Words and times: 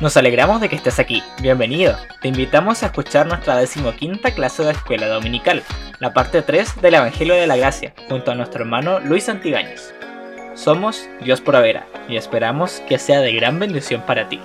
Nos 0.00 0.16
alegramos 0.16 0.62
de 0.62 0.70
que 0.70 0.76
estés 0.76 0.98
aquí. 0.98 1.22
Bienvenido. 1.42 1.94
Te 2.22 2.28
invitamos 2.28 2.82
a 2.82 2.86
escuchar 2.86 3.26
nuestra 3.26 3.58
decimoquinta 3.58 4.34
clase 4.34 4.62
de 4.62 4.72
escuela 4.72 5.06
dominical, 5.08 5.62
la 5.98 6.14
parte 6.14 6.40
3 6.40 6.80
del 6.80 6.94
Evangelio 6.94 7.34
de 7.34 7.46
la 7.46 7.58
Gracia, 7.58 7.94
junto 8.08 8.30
a 8.30 8.34
nuestro 8.34 8.62
hermano 8.62 8.98
Luis 9.00 9.28
Antigaños. 9.28 9.92
Somos 10.54 11.06
Dios 11.22 11.42
por 11.42 11.54
Avera 11.54 11.86
y 12.08 12.16
esperamos 12.16 12.80
que 12.88 12.98
sea 12.98 13.20
de 13.20 13.34
gran 13.34 13.58
bendición 13.58 14.00
para 14.06 14.26
ti. 14.26 14.40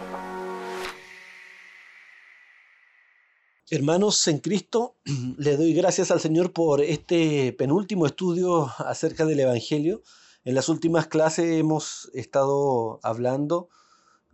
Hermanos 3.70 4.28
en 4.28 4.40
Cristo, 4.40 4.96
le 5.38 5.56
doy 5.56 5.74
gracias 5.74 6.12
al 6.12 6.20
Señor 6.20 6.52
por 6.52 6.82
este 6.82 7.54
penúltimo 7.54 8.06
estudio 8.08 8.74
acerca 8.80 9.26
del 9.26 9.40
Evangelio. 9.40 10.04
En 10.44 10.54
las 10.54 10.68
últimas 10.68 11.08
clases 11.08 11.46
hemos 11.58 12.12
estado 12.14 13.00
hablando 13.04 13.70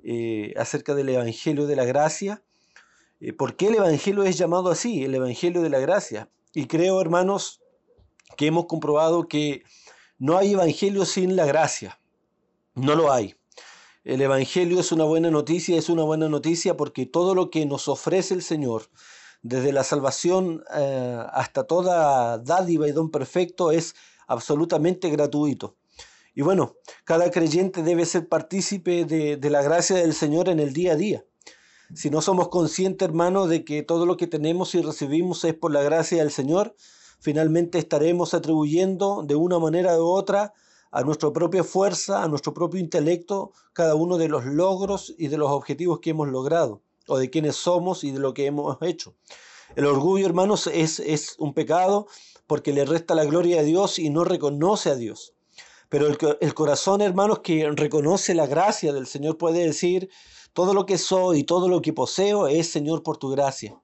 eh, 0.04 0.54
acerca 0.58 0.96
del 0.96 1.10
Evangelio 1.10 1.68
de 1.68 1.76
la 1.76 1.86
Gracia. 1.86 2.44
Eh, 3.20 3.34
¿Por 3.34 3.56
qué 3.56 3.68
el 3.68 3.76
Evangelio 3.76 4.24
es 4.24 4.38
llamado 4.38 4.70
así, 4.70 5.04
el 5.04 5.16
Evangelio 5.16 5.62
de 5.62 5.70
la 5.70 5.80
Gracia? 5.80 6.30
Y 6.54 6.68
creo, 6.68 7.00
hermanos, 7.00 7.62
que 8.38 8.48
hemos 8.48 8.66
comprobado 8.66 9.28
que 9.28 9.64
no 10.18 10.38
hay 10.38 10.54
Evangelio 10.54 11.06
sin 11.06 11.36
la 11.36 11.46
gracia. 11.46 12.00
No 12.76 12.96
lo 12.96 13.12
hay. 13.12 13.36
El 14.04 14.22
Evangelio 14.22 14.80
es 14.80 14.92
una 14.92 15.04
buena 15.04 15.30
noticia, 15.30 15.78
es 15.78 15.90
una 15.90 16.04
buena 16.04 16.28
noticia 16.30 16.76
porque 16.76 17.06
todo 17.06 17.36
lo 17.36 17.50
que 17.50 17.66
nos 17.66 17.88
ofrece 17.88 18.34
el 18.34 18.42
Señor, 18.42 18.90
desde 19.44 19.72
la 19.72 19.84
salvación 19.84 20.64
eh, 20.76 21.24
hasta 21.32 21.66
toda 21.66 22.38
dádiva 22.38 22.88
y 22.88 22.92
don 22.92 23.12
perfecto, 23.12 23.72
es 23.72 23.96
absolutamente 24.28 25.10
gratuito. 25.10 25.76
Y 26.34 26.42
bueno, 26.44 26.76
cada 27.04 27.30
creyente 27.30 27.84
debe 27.84 28.06
ser 28.06 28.30
partícipe 28.30 29.06
de, 29.06 29.50
la 29.50 29.62
gracia 29.62 29.98
del 29.98 30.14
Señor 30.14 30.48
en 30.48 30.60
el 30.60 30.72
día 30.72 30.94
a 30.94 30.96
día. 30.96 31.26
Si 31.94 32.10
no 32.10 32.22
somos 32.22 32.48
conscientes, 32.48 33.06
hermano, 33.06 33.48
de 33.48 33.66
que 33.66 33.84
todo 33.84 34.06
lo 34.06 34.16
que 34.16 34.28
tenemos 34.28 34.74
y 34.76 34.82
recibimos 34.82 35.44
es 35.44 35.54
por 35.54 35.74
la 35.74 35.84
gracia 35.84 36.20
del 36.20 36.32
Señor, 36.32 36.74
finalmente 37.20 37.80
estaremos 37.80 38.34
atribuyendo 38.34 39.24
de 39.26 39.36
una 39.36 39.60
manera 39.60 40.02
u 40.02 40.06
otra 40.06 40.54
a 40.90 41.02
nuestra 41.02 41.34
propia 41.34 41.66
fuerza, 41.66 42.24
a 42.24 42.30
nuestro 42.30 42.54
propio 42.54 42.80
intelecto, 42.80 43.52
cada 43.74 43.96
uno 43.96 44.18
de 44.18 44.30
los 44.30 44.46
logros 44.46 45.14
y 45.18 45.28
de 45.28 45.38
los 45.38 45.52
objetivos 45.52 46.00
que 46.00 46.12
hemos 46.12 46.30
logrado 46.30 46.82
o 47.08 47.18
de 47.18 47.30
quiénes 47.30 47.58
somos 47.58 48.06
y 48.06 48.12
de 48.12 48.20
lo 48.20 48.34
que 48.34 48.46
hemos 48.46 48.78
hecho. 48.82 49.16
El 49.76 49.86
orgullo, 49.86 50.26
hermanos, 50.26 50.68
es 50.68 51.36
un 51.40 51.54
pecado 51.54 52.08
porque 52.48 52.72
le 52.72 52.86
resta 52.86 53.16
la 53.16 53.26
gloria 53.26 53.60
a 53.60 53.64
Dios 53.64 54.00
y 54.00 54.10
no 54.10 54.24
reconoce 54.24 54.90
a 54.90 54.96
Dios. 54.96 55.34
Pero 55.92 56.08
el, 56.08 56.54
corazón, 56.54 57.02
hermanos, 57.02 57.40
que 57.40 57.70
reconoce 57.70 58.34
la 58.34 58.48
gracia 58.48 58.94
del 58.94 59.08
Señor 59.08 59.38
puede 59.38 59.66
decir, 59.66 60.10
todo 60.54 60.74
lo 60.74 60.86
que 60.86 60.98
soy 60.98 61.40
y 61.40 61.44
todo 61.44 61.68
lo 61.68 61.82
que 61.82 61.92
poseo 61.92 62.48
es, 62.48 62.72
Señor, 62.72 63.04
por 63.04 63.18
tu 63.18 63.28
gracia. 63.28 63.78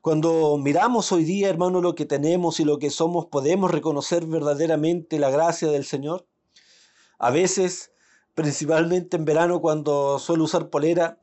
Cuando 0.00 0.56
miramos 0.58 1.10
hoy 1.10 1.24
día, 1.24 1.48
hermano, 1.48 1.80
lo 1.80 1.96
que 1.96 2.04
tenemos 2.04 2.60
y 2.60 2.64
lo 2.64 2.78
que 2.78 2.90
somos, 2.90 3.26
podemos 3.26 3.72
reconocer 3.72 4.26
verdaderamente 4.26 5.18
la 5.18 5.28
gracia 5.30 5.66
del 5.66 5.84
Señor. 5.84 6.28
A 7.18 7.32
veces, 7.32 7.90
principalmente 8.34 9.16
en 9.16 9.24
verano, 9.24 9.60
cuando 9.60 10.20
suelo 10.20 10.44
usar 10.44 10.70
polera, 10.70 11.18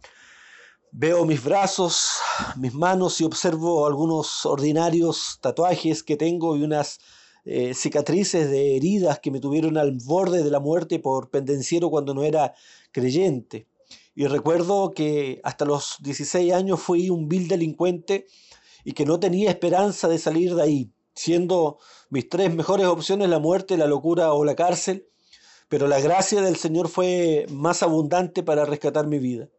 Veo 0.98 1.26
mis 1.26 1.44
brazos, 1.44 2.22
mis 2.56 2.74
manos 2.74 3.20
y 3.20 3.26
observo 3.26 3.86
algunos 3.86 4.46
ordinarios 4.46 5.40
tatuajes 5.42 6.04
que 6.04 6.16
tengo 6.16 6.56
y 6.56 6.64
unas 6.64 7.00
eh, 7.46 7.76
cicatrices 7.76 8.50
de 8.50 8.76
heridas 8.76 9.20
que 9.20 9.30
me 9.30 9.40
tuvieron 9.40 9.78
al 9.78 9.92
borde 9.92 10.44
de 10.44 10.50
la 10.50 10.60
muerte 10.60 10.98
por 10.98 11.30
pendenciero 11.30 11.92
cuando 11.92 12.16
no 12.16 12.24
era 12.24 12.56
creyente. 12.92 13.68
Y 14.16 14.26
recuerdo 14.26 14.94
que 14.94 15.42
hasta 15.44 15.64
los 15.64 15.98
16 16.00 16.54
años 16.54 16.82
fui 16.82 17.10
un 17.10 17.28
vil 17.30 17.48
delincuente 17.48 18.26
y 18.84 18.94
que 18.94 19.06
no 19.06 19.20
tenía 19.20 19.52
esperanza 19.52 20.08
de 20.08 20.18
salir 20.18 20.56
de 20.56 20.64
ahí, 20.64 20.92
siendo 21.14 21.78
mis 22.10 22.30
tres 22.30 22.54
mejores 22.54 22.88
opciones 22.88 23.30
la 23.30 23.40
muerte, 23.40 23.78
la 23.78 23.88
locura 23.88 24.34
o 24.34 24.44
la 24.44 24.56
cárcel, 24.56 25.08
pero 25.70 25.88
la 25.88 26.00
gracia 26.00 26.42
del 26.42 26.56
Señor 26.56 26.88
fue 26.88 27.46
más 27.50 27.84
abundante 27.84 28.42
para 28.42 28.66
rescatar 28.66 29.06
mi 29.08 29.20
vida. 29.20 29.50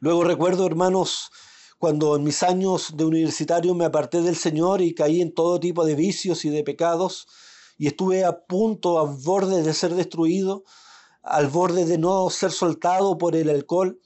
Luego 0.00 0.24
recuerdo, 0.24 0.66
hermanos, 0.66 1.30
cuando 1.78 2.16
en 2.16 2.24
mis 2.24 2.42
años 2.42 2.96
de 2.96 3.04
universitario 3.04 3.74
me 3.74 3.84
aparté 3.84 4.22
del 4.22 4.36
Señor 4.36 4.80
y 4.80 4.94
caí 4.94 5.20
en 5.20 5.32
todo 5.32 5.60
tipo 5.60 5.84
de 5.84 5.94
vicios 5.94 6.44
y 6.44 6.50
de 6.50 6.64
pecados 6.64 7.26
y 7.78 7.86
estuve 7.86 8.24
a 8.24 8.44
punto, 8.46 8.98
al 8.98 9.16
borde 9.22 9.62
de 9.62 9.74
ser 9.74 9.94
destruido, 9.94 10.64
al 11.22 11.48
borde 11.48 11.84
de 11.84 11.98
no 11.98 12.30
ser 12.30 12.50
soltado 12.50 13.18
por 13.18 13.36
el 13.36 13.50
alcohol, 13.50 14.00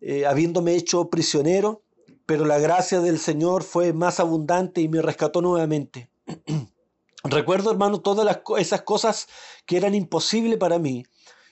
eh, 0.00 0.26
habiéndome 0.26 0.74
hecho 0.74 1.10
prisionero, 1.10 1.82
pero 2.26 2.44
la 2.46 2.58
gracia 2.58 3.00
del 3.00 3.18
Señor 3.18 3.62
fue 3.62 3.92
más 3.92 4.20
abundante 4.20 4.80
y 4.80 4.88
me 4.88 5.02
rescató 5.02 5.42
nuevamente. 5.42 6.10
Recuerdo, 7.24 7.70
hermano, 7.70 8.00
todas 8.00 8.40
esas 8.58 8.82
cosas 8.82 9.28
que 9.66 9.76
eran 9.76 9.94
imposibles 9.94 10.58
para 10.58 10.78
mí 10.78 11.04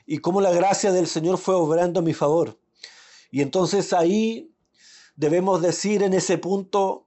y 0.07 0.19
cómo 0.19 0.41
la 0.41 0.53
gracia 0.53 0.93
del 0.93 1.07
Señor 1.07 1.39
fue 1.39 1.55
obrando 1.55 2.01
a 2.01 2.03
mi 2.03 2.15
favor. 2.15 2.59
Y 3.31 3.41
entonces 3.41 3.93
ahí 3.93 4.52
debemos 5.17 5.63
decir 5.63 6.03
en 6.03 6.15
ese 6.15 6.39
punto, 6.39 7.07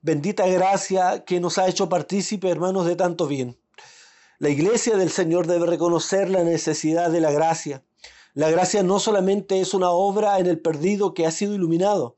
bendita 0.00 0.46
gracia 0.46 1.24
que 1.24 1.40
nos 1.40 1.58
ha 1.58 1.68
hecho 1.68 1.88
partícipe, 1.88 2.48
hermanos, 2.48 2.86
de 2.86 2.96
tanto 2.96 3.26
bien. 3.26 3.58
La 4.38 4.48
iglesia 4.48 4.96
del 4.96 5.10
Señor 5.10 5.46
debe 5.46 5.66
reconocer 5.66 6.30
la 6.30 6.44
necesidad 6.44 7.10
de 7.10 7.20
la 7.20 7.30
gracia. 7.30 7.84
La 8.32 8.48
gracia 8.48 8.82
no 8.82 9.00
solamente 9.00 9.60
es 9.60 9.74
una 9.74 9.90
obra 9.90 10.38
en 10.38 10.46
el 10.46 10.60
perdido 10.60 11.12
que 11.12 11.26
ha 11.26 11.30
sido 11.30 11.54
iluminado. 11.54 12.16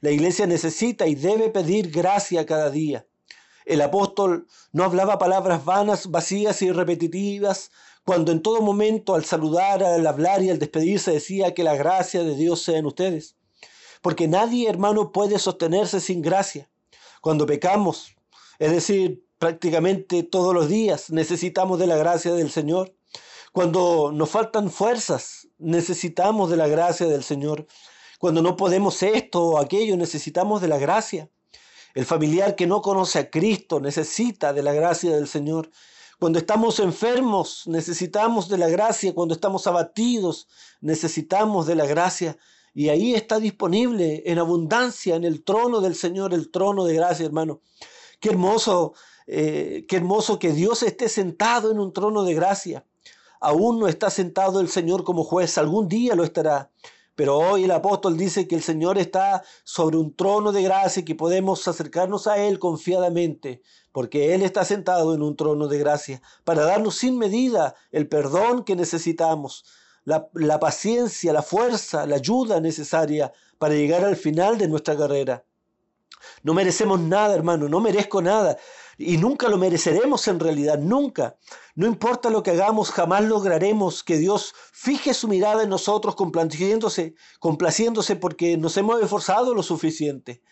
La 0.00 0.10
iglesia 0.10 0.46
necesita 0.46 1.06
y 1.06 1.14
debe 1.14 1.50
pedir 1.50 1.90
gracia 1.90 2.46
cada 2.46 2.70
día. 2.70 3.06
El 3.64 3.80
apóstol 3.82 4.48
no 4.72 4.82
hablaba 4.82 5.18
palabras 5.18 5.64
vanas, 5.64 6.10
vacías 6.10 6.62
y 6.62 6.72
repetitivas, 6.72 7.70
cuando 8.04 8.32
en 8.32 8.42
todo 8.42 8.60
momento 8.62 9.14
al 9.14 9.24
saludar, 9.24 9.84
al 9.84 10.04
hablar 10.06 10.42
y 10.42 10.50
al 10.50 10.58
despedirse 10.58 11.12
decía 11.12 11.54
que 11.54 11.62
la 11.62 11.76
gracia 11.76 12.24
de 12.24 12.34
Dios 12.34 12.62
sea 12.62 12.78
en 12.78 12.86
ustedes. 12.86 13.36
Porque 14.02 14.28
nadie, 14.28 14.68
hermano, 14.68 15.12
puede 15.12 15.38
sostenerse 15.38 16.00
sin 16.00 16.20
gracia. 16.20 16.68
Cuando 17.22 17.46
pecamos, 17.46 18.14
es 18.58 18.72
decir, 18.72 19.24
prácticamente 19.38 20.22
todos 20.24 20.52
los 20.54 20.68
días, 20.68 21.10
necesitamos 21.10 21.78
de 21.78 21.86
la 21.86 21.96
gracia 21.96 22.34
del 22.34 22.50
Señor. 22.50 22.94
Cuando 23.52 24.12
nos 24.12 24.30
faltan 24.30 24.70
fuerzas, 24.70 25.48
necesitamos 25.58 26.50
de 26.50 26.56
la 26.56 26.66
gracia 26.66 27.06
del 27.06 27.22
Señor. 27.22 27.66
Cuando 28.18 28.42
no 28.42 28.56
podemos 28.56 29.02
esto 29.02 29.42
o 29.42 29.58
aquello, 29.58 29.96
necesitamos 29.96 30.60
de 30.60 30.68
la 30.68 30.78
gracia. 30.78 31.30
El 31.94 32.06
familiar 32.06 32.56
que 32.56 32.66
no 32.66 32.82
conoce 32.82 33.18
a 33.18 33.30
Cristo 33.30 33.80
necesita 33.80 34.52
de 34.52 34.62
la 34.62 34.72
gracia 34.72 35.10
del 35.14 35.28
Señor. 35.28 35.70
Cuando 36.18 36.38
estamos 36.38 36.78
enfermos, 36.78 37.64
necesitamos 37.66 38.48
de 38.48 38.58
la 38.58 38.68
gracia. 38.68 39.12
Cuando 39.14 39.34
estamos 39.34 39.66
abatidos, 39.66 40.48
necesitamos 40.80 41.66
de 41.66 41.74
la 41.74 41.84
gracia. 41.86 42.38
Y 42.74 42.88
ahí 42.88 43.14
está 43.14 43.38
disponible 43.38 44.22
en 44.26 44.38
abundancia 44.38 45.14
en 45.16 45.24
el 45.24 45.44
trono 45.44 45.80
del 45.80 45.94
Señor, 45.94 46.32
el 46.32 46.50
trono 46.50 46.84
de 46.84 46.94
gracia, 46.94 47.26
hermano. 47.26 47.60
Qué 48.18 48.30
hermoso, 48.30 48.94
eh, 49.26 49.84
qué 49.88 49.96
hermoso 49.96 50.38
que 50.38 50.52
Dios 50.52 50.82
esté 50.82 51.08
sentado 51.08 51.70
en 51.70 51.78
un 51.78 51.92
trono 51.92 52.24
de 52.24 52.34
gracia. 52.34 52.86
Aún 53.40 53.80
no 53.80 53.88
está 53.88 54.08
sentado 54.08 54.60
el 54.60 54.68
Señor 54.68 55.04
como 55.04 55.24
juez, 55.24 55.58
algún 55.58 55.88
día 55.88 56.14
lo 56.14 56.24
estará. 56.24 56.70
Pero 57.14 57.38
hoy 57.38 57.64
el 57.64 57.70
apóstol 57.72 58.16
dice 58.16 58.48
que 58.48 58.54
el 58.54 58.62
Señor 58.62 58.96
está 58.96 59.42
sobre 59.64 59.98
un 59.98 60.14
trono 60.14 60.50
de 60.50 60.62
gracia 60.62 61.00
y 61.00 61.04
que 61.04 61.14
podemos 61.14 61.68
acercarnos 61.68 62.26
a 62.26 62.38
Él 62.38 62.58
confiadamente, 62.58 63.60
porque 63.92 64.34
Él 64.34 64.42
está 64.42 64.64
sentado 64.64 65.14
en 65.14 65.22
un 65.22 65.36
trono 65.36 65.68
de 65.68 65.78
gracia 65.78 66.22
para 66.44 66.64
darnos 66.64 66.96
sin 66.96 67.18
medida 67.18 67.74
el 67.90 68.08
perdón 68.08 68.64
que 68.64 68.76
necesitamos, 68.76 69.64
la, 70.04 70.58
paciencia, 70.60 71.32
la 71.32 71.42
fuerza, 71.42 72.06
la 72.06 72.16
ayuda 72.16 72.60
necesaria 72.60 73.32
para 73.58 73.74
llegar 73.74 74.04
al 74.04 74.16
final 74.16 74.58
de 74.58 74.68
nuestra 74.68 74.96
carrera. 74.96 75.44
No 76.42 76.54
merecemos 76.54 77.00
nada, 77.00 77.34
hermano, 77.34 77.68
no 77.68 77.80
merezco 77.80 78.22
nada. 78.22 78.56
Y 78.98 79.16
nunca 79.16 79.48
lo 79.48 79.56
mereceremos 79.56 80.28
en 80.28 80.38
realidad, 80.38 80.78
nunca. 80.78 81.36
No 81.74 81.86
importa 81.86 82.30
lo 82.30 82.42
que 82.42 82.50
hagamos, 82.50 82.90
jamás 82.90 83.24
lograremos 83.24 84.04
que 84.04 84.18
Dios 84.18 84.54
fije 84.72 85.14
su 85.14 85.28
mirada 85.28 85.62
en 85.62 85.68
nosotros 85.68 86.14
complaciéndose, 86.14 87.14
complaciéndose 87.40 88.16
porque 88.16 88.56
nos 88.56 88.76
hemos 88.76 89.02
esforzado 89.02 89.54
lo 89.54 89.62
suficiente. 89.62 90.42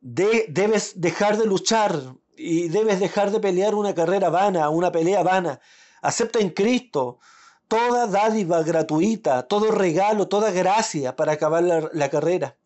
De, 0.00 0.46
debes 0.48 1.00
dejar 1.00 1.38
de 1.38 1.46
luchar 1.46 2.14
y 2.36 2.68
debes 2.68 3.00
dejar 3.00 3.30
de 3.30 3.40
pelear 3.40 3.74
una 3.74 3.94
carrera 3.94 4.30
vana, 4.30 4.68
una 4.68 4.92
pelea 4.92 5.22
vana. 5.22 5.60
Acepta 6.02 6.38
en 6.38 6.50
Cristo 6.50 7.18
toda 7.70 8.08
dádiva 8.08 8.64
gratuita, 8.64 9.44
todo 9.44 9.70
regalo, 9.70 10.26
toda 10.26 10.50
gracia 10.50 11.14
para 11.14 11.32
acabar 11.34 11.62
la, 11.92 12.10
carrera. 12.10 12.58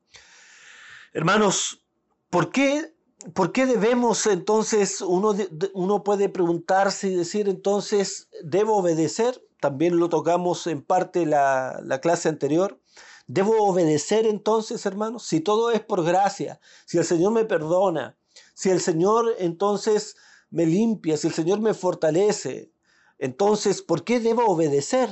Hermanos, 1.13 1.85
¿por 2.31 2.51
qué 2.51 2.95
¿por 3.35 3.53
qué 3.53 3.67
debemos 3.67 4.27
entonces, 4.27 5.03
uno, 5.03 5.35
uno 5.75 6.03
puede 6.05 6.31
preguntarse 6.31 7.09
y 7.09 7.17
decir 7.17 7.51
entonces, 7.51 8.29
¿debo 8.43 8.79
obedecer? 8.79 9.43
También 9.61 9.99
lo 9.99 10.09
tocamos 10.09 10.67
en 10.67 10.83
parte 10.83 11.27
la, 11.27 11.81
la 11.85 12.01
clase 12.01 12.31
anterior. 12.31 12.81
¿Debo 13.27 13.63
obedecer 13.63 14.27
entonces, 14.27 14.85
hermanos? 14.87 15.25
Si 15.25 15.41
todo 15.41 15.71
es 15.71 15.81
por 15.81 16.03
gracia, 16.03 16.61
si 16.87 16.97
el 16.97 17.05
Señor 17.05 17.33
me 17.33 17.45
perdona, 17.45 18.17
si 18.55 18.71
el 18.71 18.81
Señor 18.81 19.35
entonces 19.39 20.17
me 20.51 20.65
limpia, 20.65 21.19
si 21.19 21.29
el 21.29 21.35
Señor 21.35 21.61
me 21.61 21.75
fortalece, 21.75 22.74
entonces, 23.19 23.83
¿por 23.83 24.05
qué 24.05 24.21
debo 24.21 24.47
obedecer? 24.47 25.09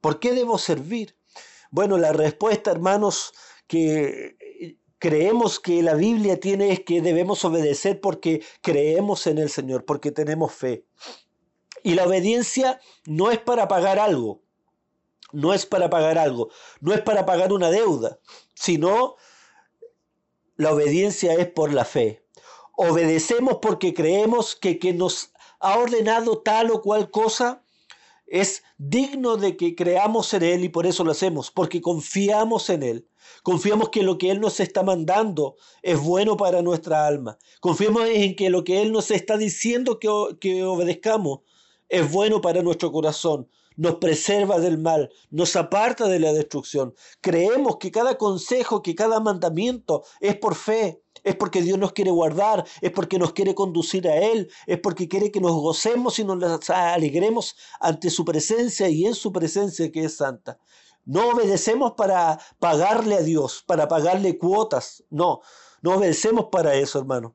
¿Por 0.00 0.20
qué 0.20 0.32
debo 0.32 0.58
servir? 0.58 1.16
Bueno, 1.70 1.96
la 1.98 2.12
respuesta, 2.12 2.70
hermanos, 2.70 3.32
que 3.66 4.36
creemos 4.98 5.58
que 5.58 5.82
la 5.82 5.94
Biblia 5.94 6.38
tiene 6.38 6.70
es 6.70 6.80
que 6.80 7.00
debemos 7.00 7.44
obedecer 7.44 8.00
porque 8.00 8.44
creemos 8.60 9.26
en 9.26 9.38
el 9.38 9.50
Señor, 9.50 9.84
porque 9.84 10.12
tenemos 10.12 10.52
fe. 10.52 10.84
Y 11.82 11.94
la 11.94 12.06
obediencia 12.06 12.80
no 13.06 13.30
es 13.32 13.38
para 13.38 13.66
pagar 13.66 13.98
algo, 13.98 14.42
no 15.32 15.54
es 15.54 15.66
para 15.66 15.90
pagar 15.90 16.18
algo, 16.18 16.50
no 16.80 16.94
es 16.94 17.00
para 17.00 17.26
pagar 17.26 17.52
una 17.52 17.70
deuda, 17.70 18.20
sino 18.54 19.16
la 20.54 20.72
obediencia 20.72 21.34
es 21.34 21.48
por 21.48 21.72
la 21.72 21.84
fe. 21.84 22.24
Obedecemos 22.76 23.58
porque 23.60 23.94
creemos 23.94 24.54
que 24.54 24.78
quien 24.78 24.98
nos 24.98 25.31
ha 25.62 25.78
ordenado 25.78 26.38
tal 26.38 26.70
o 26.70 26.82
cual 26.82 27.10
cosa 27.10 27.62
es 28.26 28.62
digno 28.78 29.36
de 29.36 29.56
que 29.56 29.74
creamos 29.74 30.34
en 30.34 30.42
Él 30.42 30.64
y 30.64 30.68
por 30.68 30.86
eso 30.86 31.04
lo 31.04 31.12
hacemos, 31.12 31.50
porque 31.50 31.80
confiamos 31.80 32.68
en 32.68 32.82
Él. 32.82 33.08
Confiamos 33.42 33.90
que 33.90 34.02
lo 34.02 34.18
que 34.18 34.30
Él 34.30 34.40
nos 34.40 34.58
está 34.58 34.82
mandando 34.82 35.56
es 35.82 36.00
bueno 36.00 36.36
para 36.36 36.62
nuestra 36.62 37.06
alma. 37.06 37.38
Confiamos 37.60 38.04
en 38.06 38.34
que 38.34 38.50
lo 38.50 38.64
que 38.64 38.82
Él 38.82 38.90
nos 38.90 39.10
está 39.10 39.36
diciendo 39.36 39.98
que, 39.98 40.08
que 40.40 40.64
obedezcamos 40.64 41.40
es 41.88 42.10
bueno 42.10 42.40
para 42.40 42.62
nuestro 42.62 42.90
corazón. 42.90 43.48
Nos 43.76 43.96
preserva 43.96 44.58
del 44.58 44.78
mal, 44.78 45.10
nos 45.30 45.54
aparta 45.54 46.08
de 46.08 46.18
la 46.18 46.32
destrucción. 46.32 46.94
Creemos 47.20 47.76
que 47.76 47.90
cada 47.90 48.18
consejo, 48.18 48.82
que 48.82 48.94
cada 48.94 49.20
mandamiento 49.20 50.04
es 50.20 50.36
por 50.36 50.56
fe, 50.56 51.02
es 51.24 51.36
porque 51.36 51.62
Dios 51.62 51.78
nos 51.78 51.92
quiere 51.92 52.10
guardar, 52.10 52.64
es 52.80 52.90
porque 52.90 53.18
nos 53.18 53.32
quiere 53.32 53.54
conducir 53.54 54.08
a 54.08 54.16
Él, 54.16 54.50
es 54.66 54.78
porque 54.80 55.08
quiere 55.08 55.30
que 55.30 55.40
nos 55.40 55.52
gocemos 55.52 56.18
y 56.18 56.24
nos 56.24 56.70
alegremos 56.70 57.56
ante 57.80 58.10
su 58.10 58.24
presencia 58.24 58.88
y 58.88 59.06
en 59.06 59.14
su 59.14 59.32
presencia 59.32 59.90
que 59.92 60.04
es 60.04 60.16
santa. 60.16 60.58
No 61.04 61.30
obedecemos 61.30 61.92
para 61.92 62.38
pagarle 62.58 63.16
a 63.16 63.22
Dios, 63.22 63.64
para 63.66 63.88
pagarle 63.88 64.38
cuotas, 64.38 65.04
no, 65.10 65.40
no 65.80 65.96
obedecemos 65.96 66.46
para 66.50 66.74
eso, 66.74 66.98
hermano. 66.98 67.34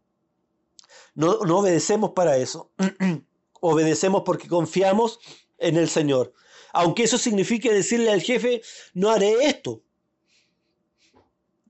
No, 1.16 1.40
no 1.40 1.60
obedecemos 1.60 2.12
para 2.12 2.38
eso. 2.38 2.72
obedecemos 3.60 4.24
porque 4.26 4.48
confiamos 4.48 5.20
en 5.58 5.78
el 5.78 5.90
Señor. 5.90 6.34
Aunque 6.74 7.04
eso 7.04 7.18
signifique 7.18 7.74
decirle 7.74 8.12
al 8.12 8.22
jefe, 8.22 8.62
no 8.94 9.10
haré 9.10 9.46
esto. 9.46 9.82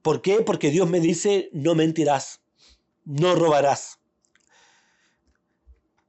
¿Por 0.08 0.22
qué? 0.22 0.40
Porque 0.40 0.70
Dios 0.70 0.90
me 0.90 1.02
dice, 1.02 1.50
no 1.52 1.76
mentirás, 1.76 2.40
no 3.04 3.36
robarás. 3.36 4.00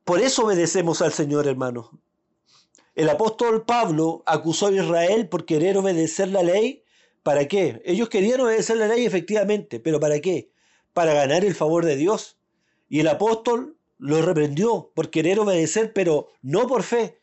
Por 0.04 0.20
eso 0.20 0.44
obedecemos 0.44 1.02
al 1.02 1.12
Señor, 1.12 1.48
hermano. 1.48 2.00
El 2.94 3.08
apóstol 3.08 3.64
Pablo 3.64 4.22
acusó 4.24 4.68
a 4.68 4.70
Israel 4.70 5.28
por 5.28 5.46
querer 5.46 5.76
obedecer 5.76 6.28
la 6.28 6.44
ley. 6.44 6.84
¿Para 7.24 7.48
qué? 7.48 7.82
Ellos 7.84 8.08
querían 8.08 8.40
obedecer 8.40 8.76
la 8.76 8.86
ley 8.86 9.04
efectivamente, 9.04 9.80
pero 9.80 9.98
¿para 9.98 10.20
qué? 10.20 10.52
Para 10.92 11.12
ganar 11.12 11.44
el 11.44 11.56
favor 11.56 11.84
de 11.84 11.96
Dios. 11.96 12.38
Y 12.88 13.00
el 13.00 13.08
apóstol 13.08 13.80
lo 13.98 14.22
reprendió 14.22 14.92
por 14.94 15.10
querer 15.10 15.40
obedecer, 15.40 15.92
pero 15.92 16.28
no 16.40 16.68
por 16.68 16.84
fe. 16.84 17.18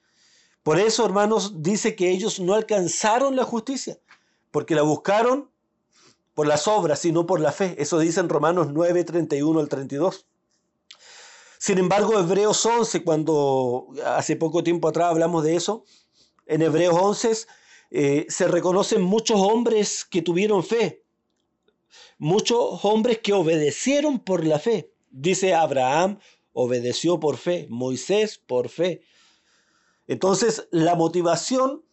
Por 0.61 0.77
eso, 0.77 1.05
hermanos, 1.05 1.63
dice 1.63 1.95
que 1.95 2.11
ellos 2.11 2.41
no 2.41 2.53
alcanzaron 2.53 3.37
la 3.37 3.45
justicia, 3.45 3.97
porque 4.51 4.75
la 4.75 4.81
buscaron 4.81 5.54
por 6.35 6.45
las 6.45 6.67
obras 6.67 7.03
y 7.05 7.11
no 7.11 7.25
por 7.25 7.39
la 7.39 7.51
fe. 7.51 7.75
Eso 7.79 7.97
dice 7.97 8.19
en 8.19 8.29
Romanos 8.29 8.67
9, 8.71 9.03
31 9.03 9.59
al 9.59 9.69
32. 9.69 10.27
Sin 11.57 11.79
embargo, 11.79 12.19
Hebreos 12.19 12.63
11, 12.63 13.03
cuando 13.03 13.87
hace 14.05 14.35
poco 14.35 14.61
tiempo 14.61 14.89
atrás 14.89 15.09
hablamos 15.09 15.43
de 15.43 15.55
eso, 15.55 15.85
en 16.45 16.61
Hebreos 16.61 16.95
11 16.95 17.47
eh, 17.89 18.25
se 18.29 18.47
reconocen 18.47 19.01
muchos 19.01 19.39
hombres 19.39 20.05
que 20.05 20.21
tuvieron 20.21 20.63
fe, 20.63 21.03
muchos 22.19 22.83
hombres 22.83 23.19
que 23.19 23.33
obedecieron 23.33 24.19
por 24.19 24.45
la 24.45 24.59
fe. 24.59 24.91
Dice 25.09 25.55
Abraham, 25.55 26.19
obedeció 26.51 27.19
por 27.19 27.37
fe, 27.37 27.67
Moisés 27.69 28.37
por 28.37 28.67
fe. 28.67 29.01
Entonces, 30.07 30.67
la 30.71 30.95
motivación 30.95 31.83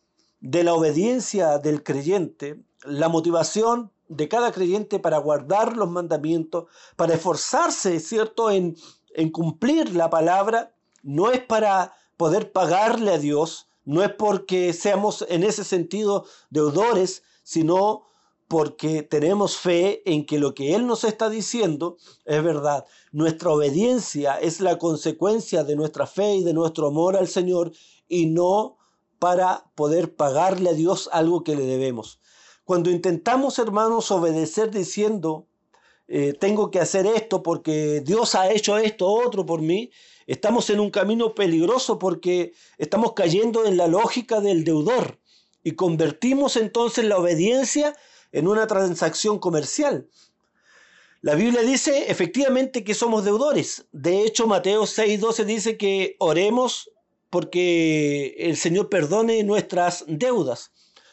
de 0.40 0.64
la 0.64 0.74
obediencia 0.74 1.58
del 1.58 1.84
creyente, 1.84 2.60
la 2.84 3.08
motivación 3.08 3.92
de 4.16 4.28
cada 4.28 4.52
creyente 4.52 4.98
para 4.98 5.18
guardar 5.18 5.76
los 5.76 5.90
mandamientos, 5.90 6.66
para 6.96 7.14
esforzarse, 7.14 8.00
¿cierto?, 8.00 8.50
en, 8.50 8.76
en 9.14 9.30
cumplir 9.30 9.94
la 9.94 10.10
palabra, 10.10 10.74
no 11.02 11.30
es 11.30 11.40
para 11.40 11.94
poder 12.16 12.52
pagarle 12.52 13.12
a 13.12 13.18
Dios, 13.18 13.68
no 13.84 14.02
es 14.02 14.10
porque 14.12 14.72
seamos 14.72 15.24
en 15.28 15.42
ese 15.42 15.64
sentido 15.64 16.24
deudores, 16.50 17.22
sino 17.42 18.04
porque 18.48 19.02
tenemos 19.02 19.56
fe 19.56 20.02
en 20.04 20.26
que 20.26 20.38
lo 20.38 20.54
que 20.54 20.74
Él 20.74 20.86
nos 20.86 21.04
está 21.04 21.30
diciendo 21.30 21.96
es 22.26 22.44
verdad. 22.44 22.84
Nuestra 23.10 23.50
obediencia 23.50 24.38
es 24.38 24.60
la 24.60 24.78
consecuencia 24.78 25.64
de 25.64 25.74
nuestra 25.74 26.06
fe 26.06 26.36
y 26.36 26.44
de 26.44 26.52
nuestro 26.52 26.88
amor 26.88 27.16
al 27.16 27.28
Señor 27.28 27.72
y 28.08 28.26
no 28.26 28.76
para 29.18 29.64
poder 29.74 30.14
pagarle 30.16 30.68
a 30.68 30.74
Dios 30.74 31.08
algo 31.12 31.44
que 31.44 31.56
le 31.56 31.64
debemos. 31.64 32.20
Cuando 32.64 32.90
intentamos, 32.90 33.58
hermanos, 33.58 34.10
obedecer 34.10 34.70
diciendo, 34.70 35.46
eh, 36.08 36.34
tengo 36.38 36.70
que 36.70 36.80
hacer 36.80 37.06
esto 37.06 37.42
porque 37.42 38.00
Dios 38.00 38.34
ha 38.34 38.50
hecho 38.50 38.78
esto 38.78 39.08
otro 39.08 39.46
por 39.46 39.62
mí, 39.62 39.90
estamos 40.26 40.70
en 40.70 40.80
un 40.80 40.90
camino 40.90 41.34
peligroso 41.34 41.98
porque 41.98 42.52
estamos 42.78 43.14
cayendo 43.14 43.64
en 43.64 43.76
la 43.76 43.86
lógica 43.86 44.40
del 44.40 44.64
deudor 44.64 45.18
y 45.64 45.72
convertimos 45.72 46.56
entonces 46.56 47.04
la 47.04 47.18
obediencia 47.18 47.94
en 48.30 48.48
una 48.48 48.66
transacción 48.66 49.38
comercial. 49.38 50.08
La 51.20 51.34
Biblia 51.34 51.62
dice 51.62 52.10
efectivamente 52.10 52.82
que 52.82 52.94
somos 52.94 53.24
deudores. 53.24 53.86
De 53.92 54.22
hecho, 54.22 54.46
Mateo 54.46 54.86
6:12 54.86 55.44
dice 55.44 55.76
que 55.76 56.16
oremos 56.18 56.90
porque 57.30 58.34
el 58.38 58.56
Señor 58.56 58.88
perdone 58.88 59.42
nuestras 59.44 60.04
deudas. 60.08 60.72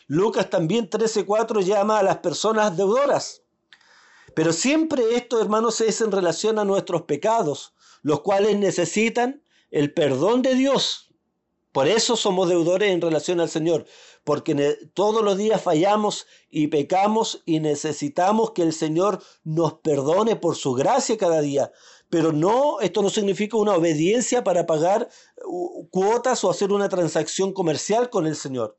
Lucas 0.09 0.49
también 0.49 0.89
13:4 0.89 1.61
llama 1.61 1.99
a 1.99 2.03
las 2.03 2.17
personas 2.17 2.75
deudoras. 2.75 3.43
Pero 4.35 4.53
siempre 4.53 5.15
esto, 5.15 5.39
hermanos, 5.39 5.79
es 5.81 6.01
en 6.01 6.11
relación 6.11 6.57
a 6.57 6.65
nuestros 6.65 7.03
pecados, 7.03 7.75
los 8.01 8.21
cuales 8.21 8.57
necesitan 8.57 9.43
el 9.69 9.93
perdón 9.93 10.41
de 10.41 10.55
Dios. 10.55 11.13
Por 11.71 11.87
eso 11.87 12.15
somos 12.15 12.49
deudores 12.49 12.91
en 12.91 13.01
relación 13.01 13.39
al 13.39 13.49
Señor 13.49 13.85
porque 14.29 14.77
todos 14.93 15.23
los 15.23 15.37
días 15.37 15.59
fallamos 15.59 16.27
y 16.51 16.67
pecamos 16.67 17.41
y 17.47 17.59
necesitamos 17.59 18.51
que 18.51 18.61
el 18.61 18.73
Señor 18.73 19.23
nos 19.43 19.73
perdone 19.79 20.35
por 20.35 20.55
su 20.55 20.73
gracia 20.73 21.17
cada 21.17 21.41
día. 21.41 21.71
Pero 22.09 22.31
no, 22.31 22.79
esto 22.79 23.01
no 23.01 23.09
significa 23.09 23.57
una 23.57 23.75
obediencia 23.75 24.43
para 24.43 24.67
pagar 24.67 25.09
cuotas 25.89 26.43
o 26.43 26.51
hacer 26.51 26.71
una 26.71 26.89
transacción 26.89 27.53
comercial 27.53 28.11
con 28.11 28.27
el 28.27 28.35
Señor. 28.35 28.77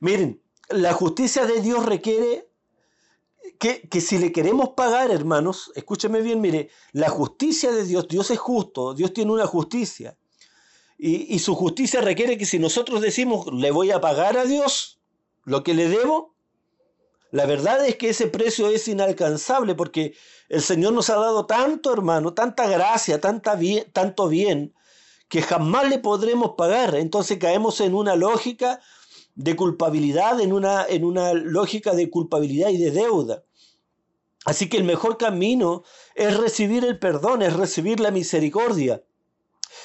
Miren, 0.00 0.42
la 0.70 0.92
justicia 0.92 1.46
de 1.46 1.60
Dios 1.60 1.84
requiere 1.84 2.48
que, 3.58 3.88
que, 3.88 4.00
si 4.00 4.18
le 4.18 4.32
queremos 4.32 4.70
pagar, 4.70 5.10
hermanos, 5.10 5.70
escúcheme 5.74 6.22
bien, 6.22 6.40
mire, 6.40 6.70
la 6.92 7.10
justicia 7.10 7.70
de 7.70 7.84
Dios, 7.84 8.08
Dios 8.08 8.30
es 8.30 8.38
justo, 8.38 8.94
Dios 8.94 9.12
tiene 9.12 9.32
una 9.32 9.46
justicia. 9.46 10.16
Y, 11.02 11.38
su 11.38 11.54
justicia 11.54 12.02
requiere 12.02 12.36
que 12.36 12.44
si 12.44 12.58
nosotros 12.58 13.00
decimos, 13.00 13.46
le 13.54 13.70
voy 13.70 13.90
a 13.90 14.02
pagar 14.02 14.36
a 14.36 14.44
Dios 14.44 15.00
lo 15.44 15.62
que 15.62 15.72
le 15.72 15.88
debo, 15.88 16.34
la 17.30 17.46
verdad 17.46 17.86
es 17.86 17.96
que 17.96 18.10
ese 18.10 18.26
precio 18.26 18.68
es 18.68 18.86
inalcanzable 18.86 19.74
porque 19.74 20.14
el 20.50 20.60
Señor 20.60 20.92
nos 20.92 21.08
ha 21.08 21.14
dado 21.14 21.46
tanto, 21.46 21.90
hermano, 21.90 22.34
tanta 22.34 22.68
gracia, 22.68 23.18
tanta 23.18 23.54
bien, 23.54 23.90
tanto 23.92 24.28
bien, 24.28 24.74
que 25.28 25.40
jamás 25.40 25.88
le 25.88 25.98
podremos 25.98 26.52
pagar. 26.58 26.94
Entonces 26.96 27.38
caemos 27.38 27.80
en 27.80 27.94
una 27.94 28.14
lógica 28.14 28.80
de 29.40 29.56
culpabilidad, 29.56 30.38
en 30.40 30.52
una, 30.52 30.84
en 30.86 31.02
una 31.02 31.32
lógica 31.32 31.94
de 31.94 32.10
culpabilidad 32.10 32.68
y 32.68 32.76
de 32.76 32.90
deuda. 32.90 33.42
Así 34.44 34.68
que 34.68 34.76
el 34.76 34.84
mejor 34.84 35.16
camino 35.16 35.82
es 36.14 36.36
recibir 36.36 36.84
el 36.84 36.98
perdón, 36.98 37.40
es 37.40 37.54
recibir 37.54 38.00
la 38.00 38.10
misericordia 38.10 39.02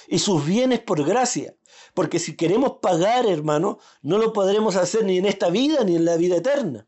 y 0.10 0.20
sus 0.20 0.46
bienes 0.46 0.82
por 0.82 1.06
gracia. 1.06 1.56
Porque 1.94 2.20
si 2.20 2.36
queremos 2.36 2.80
pagar, 2.82 3.26
hermano, 3.26 3.80
no 4.02 4.18
lo 4.18 4.34
podremos 4.34 4.76
hacer 4.76 5.06
ni 5.06 5.20
en 5.20 5.26
esta 5.26 5.50
vida 5.50 5.86
ni 5.86 5.96
en 5.96 6.04
la 6.04 6.18
vida 6.18 6.36
eterna. 6.36 6.86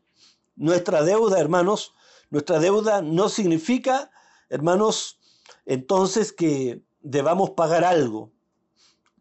Nuestra 0.54 1.02
deuda, 1.02 1.40
hermanos, 1.40 1.94
nuestra 2.28 2.58
deuda 2.58 3.00
no 3.00 3.30
significa, 3.30 4.10
hermanos, 4.50 5.20
entonces 5.64 6.34
que 6.34 6.82
debamos 7.00 7.50
pagar 7.50 7.84
algo, 7.84 8.30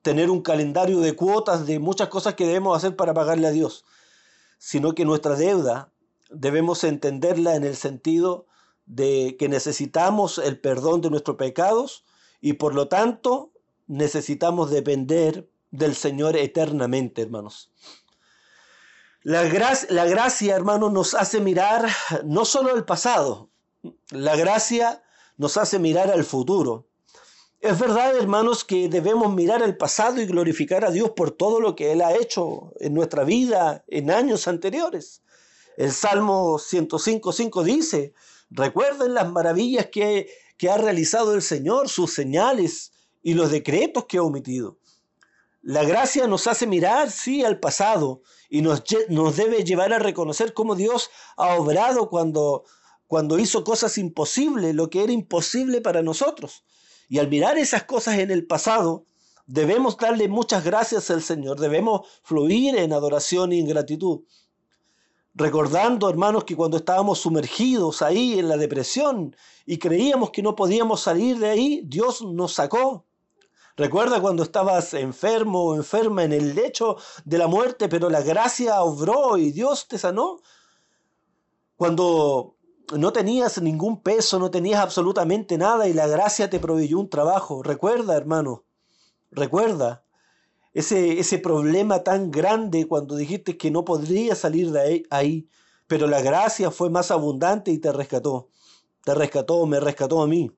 tener 0.07 0.29
un 0.29 0.41
calendario 0.41 1.01
de 1.01 1.17
cuotas 1.17 1.67
de 1.67 1.79
muchas 1.79 2.07
cosas 2.07 2.35
que 2.35 2.45
debemos 2.45 2.77
hacer 2.77 2.95
para 2.95 3.13
pagarle 3.13 3.45
a 3.45 3.51
Dios, 3.51 3.83
sino 4.57 4.95
que 4.95 5.03
nuestra 5.03 5.35
deuda 5.35 5.91
debemos 6.29 6.85
entenderla 6.85 7.57
en 7.57 7.65
el 7.65 7.75
sentido 7.75 8.45
de 8.85 9.35
que 9.37 9.49
necesitamos 9.49 10.37
el 10.37 10.61
perdón 10.61 11.01
de 11.01 11.09
nuestros 11.09 11.35
pecados 11.35 12.05
y 12.39 12.53
por 12.53 12.73
lo 12.73 12.87
tanto 12.87 13.51
necesitamos 13.87 14.71
depender 14.71 15.49
del 15.71 15.93
Señor 15.93 16.37
eternamente, 16.37 17.23
hermanos. 17.23 17.73
La, 19.23 19.43
gracia, 19.43 19.89
la 19.91 20.05
gracia, 20.05 20.55
hermanos, 20.55 20.93
nos 20.93 21.15
hace 21.15 21.41
mirar 21.41 21.85
no 22.23 22.45
solo 22.45 22.71
al 22.71 22.85
pasado, 22.85 23.49
la 24.11 24.37
gracia 24.37 25.03
nos 25.35 25.57
hace 25.57 25.79
mirar 25.79 26.09
al 26.11 26.23
futuro. 26.23 26.87
Es 27.59 27.79
verdad, 27.79 28.15
hermanos, 28.15 28.63
que 28.63 28.87
debemos 28.87 29.33
mirar 29.33 29.63
al 29.63 29.77
pasado 29.77 30.21
y 30.21 30.27
glorificar 30.27 30.85
a 30.85 30.91
Dios 30.91 31.11
por 31.15 31.31
todo 31.31 31.59
lo 31.59 31.75
que 31.75 31.91
Él 31.91 32.01
ha 32.01 32.15
hecho 32.15 32.71
en 32.79 32.93
nuestra 32.93 33.23
vida 33.23 33.83
en 33.87 34.11
años 34.11 34.47
anteriores. 34.47 35.23
El 35.75 35.91
Salmo 35.91 36.59
105.5 36.59 37.63
dice, 37.63 38.13
recuerden 38.51 39.15
las 39.15 39.31
maravillas 39.31 39.87
que, 39.87 40.29
que 40.57 40.69
ha 40.69 40.77
realizado 40.77 41.33
el 41.33 41.41
Señor, 41.41 41.89
sus 41.89 42.13
señales 42.13 42.91
y 43.23 43.33
los 43.33 43.49
decretos 43.49 44.05
que 44.05 44.19
ha 44.19 44.23
omitido. 44.23 44.77
La 45.63 45.83
gracia 45.83 46.27
nos 46.27 46.45
hace 46.45 46.67
mirar, 46.67 47.09
sí, 47.09 47.43
al 47.43 47.59
pasado 47.59 48.21
y 48.51 48.61
nos, 48.61 48.83
nos 49.09 49.35
debe 49.35 49.63
llevar 49.63 49.93
a 49.93 49.99
reconocer 49.99 50.53
cómo 50.53 50.75
Dios 50.75 51.09
ha 51.37 51.55
obrado 51.55 52.09
cuando, 52.09 52.65
cuando 53.07 53.39
hizo 53.39 53.63
cosas 53.63 53.97
imposibles, 53.97 54.75
lo 54.75 54.91
que 54.91 55.03
era 55.03 55.11
imposible 55.11 55.81
para 55.81 56.03
nosotros. 56.03 56.63
Y 57.07 57.19
al 57.19 57.29
mirar 57.29 57.57
esas 57.57 57.83
cosas 57.83 58.19
en 58.19 58.31
el 58.31 58.45
pasado, 58.45 59.05
debemos 59.45 59.97
darle 59.97 60.27
muchas 60.27 60.63
gracias 60.63 61.09
al 61.09 61.21
Señor, 61.21 61.59
debemos 61.59 62.07
fluir 62.21 62.75
en 62.77 62.93
adoración 62.93 63.53
y 63.53 63.59
en 63.59 63.67
gratitud. 63.67 64.21
Recordando, 65.33 66.09
hermanos, 66.09 66.43
que 66.43 66.55
cuando 66.55 66.77
estábamos 66.77 67.19
sumergidos 67.19 68.01
ahí 68.01 68.39
en 68.39 68.49
la 68.49 68.57
depresión 68.57 69.35
y 69.65 69.77
creíamos 69.77 70.31
que 70.31 70.41
no 70.41 70.55
podíamos 70.55 71.01
salir 71.01 71.37
de 71.37 71.49
ahí, 71.49 71.81
Dios 71.85 72.23
nos 72.23 72.53
sacó. 72.53 73.05
Recuerda 73.77 74.19
cuando 74.19 74.41
estabas 74.41 74.95
enfermo 74.95 75.65
o 75.65 75.75
enferma 75.75 76.23
en 76.23 76.33
el 76.33 76.55
lecho 76.55 76.97
de 77.23 77.37
la 77.37 77.45
muerte, 77.45 77.87
pero 77.87 78.09
la 78.09 78.21
gracia 78.21 78.81
obró 78.81 79.37
y 79.37 79.51
Dios 79.51 79.87
te 79.87 79.99
sanó. 79.99 80.41
Cuando 81.75 82.56
no 82.95 83.11
tenías 83.11 83.61
ningún 83.61 84.01
peso, 84.01 84.39
no 84.39 84.49
tenías 84.49 84.79
absolutamente 84.81 85.57
nada 85.57 85.87
y 85.87 85.93
la 85.93 86.07
gracia 86.07 86.49
te 86.49 86.59
proveyó 86.59 86.99
un 86.99 87.09
trabajo. 87.09 87.63
Recuerda, 87.63 88.15
hermano, 88.15 88.63
recuerda 89.31 90.05
ese, 90.73 91.19
ese 91.19 91.39
problema 91.39 92.03
tan 92.03 92.31
grande 92.31 92.87
cuando 92.87 93.15
dijiste 93.15 93.57
que 93.57 93.71
no 93.71 93.83
podrías 93.83 94.37
salir 94.37 94.71
de 94.71 94.79
ahí, 94.79 95.03
ahí, 95.09 95.49
pero 95.87 96.07
la 96.07 96.21
gracia 96.21 96.71
fue 96.71 96.89
más 96.89 97.11
abundante 97.11 97.71
y 97.71 97.79
te 97.79 97.91
rescató. 97.91 98.49
Te 99.03 99.13
rescató, 99.13 99.65
me 99.65 99.79
rescató 99.79 100.21
a 100.21 100.27
mí. 100.27 100.51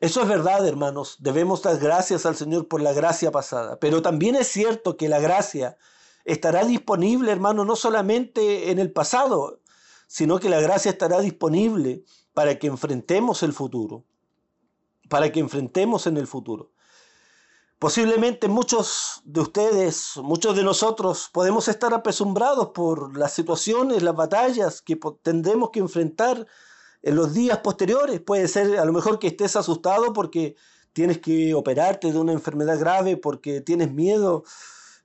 Eso 0.00 0.22
es 0.22 0.28
verdad, 0.28 0.66
hermanos. 0.66 1.16
Debemos 1.18 1.62
dar 1.62 1.78
gracias 1.78 2.24
al 2.24 2.36
Señor 2.36 2.68
por 2.68 2.80
la 2.80 2.92
gracia 2.92 3.32
pasada. 3.32 3.78
Pero 3.80 4.00
también 4.00 4.36
es 4.36 4.46
cierto 4.46 4.96
que 4.96 5.08
la 5.08 5.18
gracia 5.18 5.76
estará 6.24 6.64
disponible, 6.64 7.32
hermano, 7.32 7.64
no 7.64 7.76
solamente 7.76 8.70
en 8.70 8.78
el 8.78 8.92
pasado, 8.92 9.60
sino 10.06 10.38
que 10.38 10.48
la 10.48 10.60
gracia 10.60 10.90
estará 10.90 11.20
disponible 11.20 12.04
para 12.34 12.58
que 12.58 12.66
enfrentemos 12.66 13.42
el 13.42 13.52
futuro, 13.52 14.04
para 15.08 15.30
que 15.32 15.40
enfrentemos 15.40 16.06
en 16.06 16.16
el 16.16 16.26
futuro. 16.26 16.72
Posiblemente 17.78 18.48
muchos 18.48 19.22
de 19.24 19.40
ustedes, 19.40 20.16
muchos 20.16 20.56
de 20.56 20.64
nosotros 20.64 21.30
podemos 21.32 21.68
estar 21.68 21.94
apesumbrados 21.94 22.70
por 22.70 23.16
las 23.16 23.32
situaciones, 23.32 24.02
las 24.02 24.16
batallas 24.16 24.82
que 24.82 24.98
tendremos 25.22 25.70
que 25.70 25.78
enfrentar 25.78 26.44
en 27.02 27.14
los 27.14 27.34
días 27.34 27.58
posteriores. 27.58 28.20
Puede 28.20 28.48
ser 28.48 28.78
a 28.80 28.84
lo 28.84 28.92
mejor 28.92 29.20
que 29.20 29.28
estés 29.28 29.54
asustado 29.54 30.12
porque 30.12 30.56
tienes 30.92 31.18
que 31.18 31.54
operarte 31.54 32.10
de 32.10 32.18
una 32.18 32.32
enfermedad 32.32 32.80
grave, 32.80 33.16
porque 33.16 33.60
tienes 33.60 33.92
miedo 33.92 34.42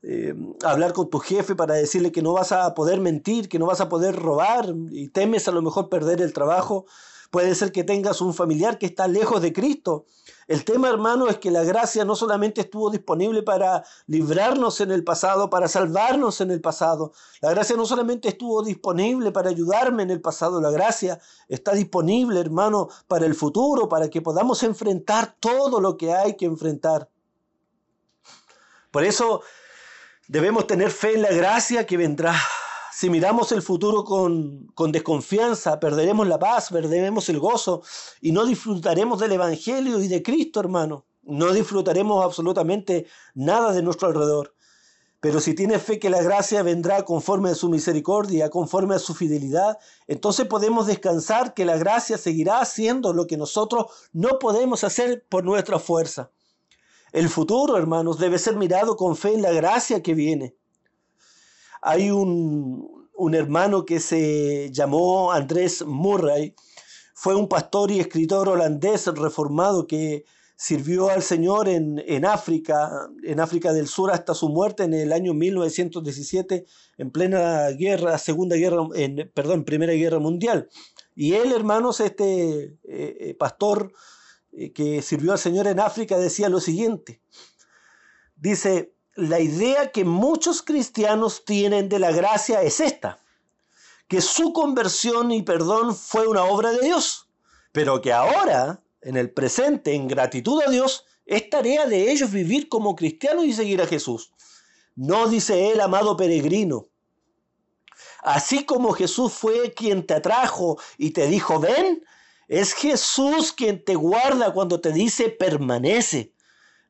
eh, 0.06 0.36
hablar 0.66 0.92
con 0.92 1.10
tu 1.10 1.20
jefe 1.20 1.56
para 1.56 1.76
decirle 1.76 2.12
que 2.12 2.22
no 2.22 2.34
vas 2.34 2.52
a 2.52 2.74
poder 2.74 3.00
mentir, 3.00 3.48
que 3.48 3.58
no 3.58 3.66
vas 3.66 3.80
a 3.80 3.88
poder 3.88 4.14
robar 4.16 4.74
y 4.92 5.08
temes 5.08 5.48
a 5.48 5.52
lo 5.52 5.62
mejor 5.62 5.88
perder 5.88 6.22
el 6.22 6.34
trabajo. 6.34 6.86
Puede 7.32 7.56
ser 7.56 7.72
que 7.72 7.86
tengas 7.86 8.20
un 8.20 8.34
familiar 8.34 8.78
que 8.78 8.86
está 8.86 9.08
lejos 9.08 9.42
de 9.42 9.54
Cristo. 9.54 10.06
El 10.48 10.66
tema, 10.66 10.90
hermano, 10.90 11.30
es 11.30 11.38
que 11.38 11.52
la 11.52 11.64
gracia 11.64 12.04
no 12.04 12.16
solamente 12.16 12.62
estuvo 12.62 12.90
disponible 12.90 13.44
para 13.44 13.86
librarnos 14.08 14.82
en 14.82 14.92
el 14.92 15.06
pasado, 15.06 15.50
para 15.50 15.70
salvarnos 15.70 16.42
en 16.42 16.52
el 16.52 16.60
pasado. 16.60 17.14
La 17.42 17.52
gracia 17.52 17.78
no 17.78 17.86
solamente 17.86 18.28
estuvo 18.28 18.62
disponible 18.62 19.32
para 19.32 19.50
ayudarme 19.50 20.04
en 20.04 20.12
el 20.12 20.20
pasado. 20.20 20.60
La 20.60 20.70
gracia 20.70 21.20
está 21.48 21.72
disponible, 21.72 22.42
hermano, 22.42 22.90
para 23.08 23.26
el 23.26 23.36
futuro, 23.36 23.88
para 23.88 24.10
que 24.10 24.22
podamos 24.22 24.62
enfrentar 24.64 25.38
todo 25.40 25.80
lo 25.80 25.96
que 25.96 26.14
hay 26.14 26.36
que 26.36 26.46
enfrentar. 26.46 27.10
Por 28.92 29.06
eso 29.06 29.42
Debemos 30.34 30.66
tener 30.66 30.90
fe 30.90 31.14
en 31.14 31.22
la 31.22 31.32
gracia 31.32 31.86
que 31.86 31.96
vendrá. 31.96 32.34
Si 32.92 33.08
miramos 33.08 33.52
el 33.52 33.62
futuro 33.62 34.04
con, 34.04 34.92
desconfianza, 34.92 35.80
perderemos 35.80 36.28
la 36.28 36.40
paz, 36.40 36.70
perderemos 36.72 37.30
el 37.30 37.38
gozo 37.38 37.84
y 38.20 38.32
no 38.32 38.44
disfrutaremos 38.44 39.20
del 39.20 39.34
Evangelio 39.34 40.02
y 40.02 40.08
de 40.08 40.24
Cristo, 40.24 40.60
hermano. 40.60 41.06
No 41.22 41.54
disfrutaremos 41.54 42.26
absolutamente 42.26 43.06
nada 43.36 43.74
de 43.74 43.84
nuestro 43.84 44.08
alrededor. 44.08 44.56
Pero 45.20 45.40
si 45.40 45.54
tienes 45.54 45.84
fe 45.84 46.00
que 46.00 46.10
la 46.10 46.24
gracia 46.24 46.64
vendrá 46.64 47.06
conforme 47.06 47.52
a 47.52 47.56
su 47.56 47.70
misericordia, 47.70 48.50
conforme 48.50 48.96
a 48.96 49.00
su 49.00 49.14
fidelidad, 49.14 49.78
entonces 50.08 50.48
podemos 50.48 50.88
descansar 50.88 51.54
que 51.54 51.64
la 51.64 51.78
gracia 51.78 52.18
seguirá 52.18 52.60
haciendo 52.60 53.14
lo 53.14 53.28
que 53.28 53.38
nosotros 53.38 53.86
no 54.14 54.40
podemos 54.40 54.84
hacer 54.84 55.28
por 55.30 55.44
nuestra 55.44 55.78
fuerza. 55.78 56.32
El 57.14 57.30
futuro, 57.30 57.78
hermanos, 57.78 58.18
debe 58.18 58.40
ser 58.40 58.56
mirado 58.56 58.98
con 58.98 59.16
fe 59.16 59.36
en 59.36 59.44
la 59.44 59.52
gracia 59.52 60.02
que 60.02 60.16
viene. 60.16 60.56
Hay 61.80 62.10
un, 62.10 63.08
hermano 63.36 63.86
que 63.86 64.00
se 64.00 64.72
llamó 64.72 65.32
Andrés 65.32 65.86
Murray, 65.86 66.56
fue 67.14 67.36
un 67.36 67.48
pastor 67.48 67.92
y 67.92 68.00
escritor 68.00 68.50
holandés 68.50 69.06
reformado 69.06 69.86
que 69.86 70.26
sirvió 70.56 71.10
al 71.10 71.22
Señor 71.22 71.70
en, 71.70 72.04
en, 72.08 72.26
África, 72.26 72.90
en 73.24 73.40
África 73.40 73.74
del 73.74 73.88
Sur 73.88 74.12
hasta 74.12 74.34
su 74.34 74.50
muerte 74.50 74.84
en 74.84 74.96
el 74.96 75.14
año 75.14 75.36
1917, 75.36 76.66
en 76.98 77.12
plena 77.12 77.70
guerra, 77.70 78.18
segunda 78.18 78.56
guerra, 78.56 78.88
en, 78.96 79.32
perdón, 79.36 79.66
primera 79.66 79.94
guerra 79.94 80.18
mundial. 80.18 80.68
Y 81.16 81.34
él, 81.34 81.52
hermanos, 81.52 82.00
este 82.00 82.64
eh, 82.64 82.78
eh, 82.86 83.36
pastor 83.38 83.92
que 84.74 85.02
sirvió 85.02 85.32
al 85.32 85.40
Señor 85.40 85.68
en 85.68 85.80
África 85.80 86.18
decía 86.18 86.50
lo 86.50 86.60
siguiente. 86.60 87.22
Dice, 88.36 88.94
la 89.16 89.40
idea 89.40 89.92
que 89.92 90.06
muchos 90.06 90.62
cristianos 90.62 91.46
tienen 91.46 91.90
de 91.90 92.00
la 92.00 92.12
gracia 92.12 92.62
es 92.62 92.80
esta, 92.80 93.20
que 94.08 94.22
su 94.22 94.54
conversión 94.54 95.32
y 95.32 95.44
perdón 95.44 95.96
fue 95.96 96.28
una 96.28 96.44
obra 96.44 96.72
de 96.72 96.82
Dios, 96.82 97.30
pero 97.72 98.02
que 98.02 98.14
ahora, 98.14 98.82
en 99.02 99.18
el 99.18 99.32
presente, 99.32 99.94
en 99.94 100.08
gratitud 100.08 100.62
a 100.66 100.70
Dios, 100.70 101.06
es 101.26 101.50
tarea 101.50 101.86
de 101.86 102.12
ellos 102.12 102.32
vivir 102.32 102.70
como 102.70 102.96
cristianos 102.96 103.46
y 103.46 103.54
seguir 103.54 103.82
a 103.82 103.88
Jesús. 103.88 104.34
No 104.96 105.28
dice 105.28 105.72
él, 105.72 105.82
amado 105.82 106.18
peregrino. 106.18 106.88
Así 108.22 108.66
como 108.66 108.94
Jesús 108.94 109.34
fue 109.34 109.74
quien 109.74 110.06
te 110.06 110.14
atrajo 110.14 110.78
y 110.98 111.12
te 111.12 111.28
dijo, 111.28 111.60
ven, 111.60 112.04
es 112.48 112.74
Jesús 112.74 113.54
quien 113.54 113.84
te 113.84 113.96
guarda 113.96 114.54
cuando 114.54 114.82
te 114.82 114.92
dice 114.92 115.30
permanece. 115.30 116.34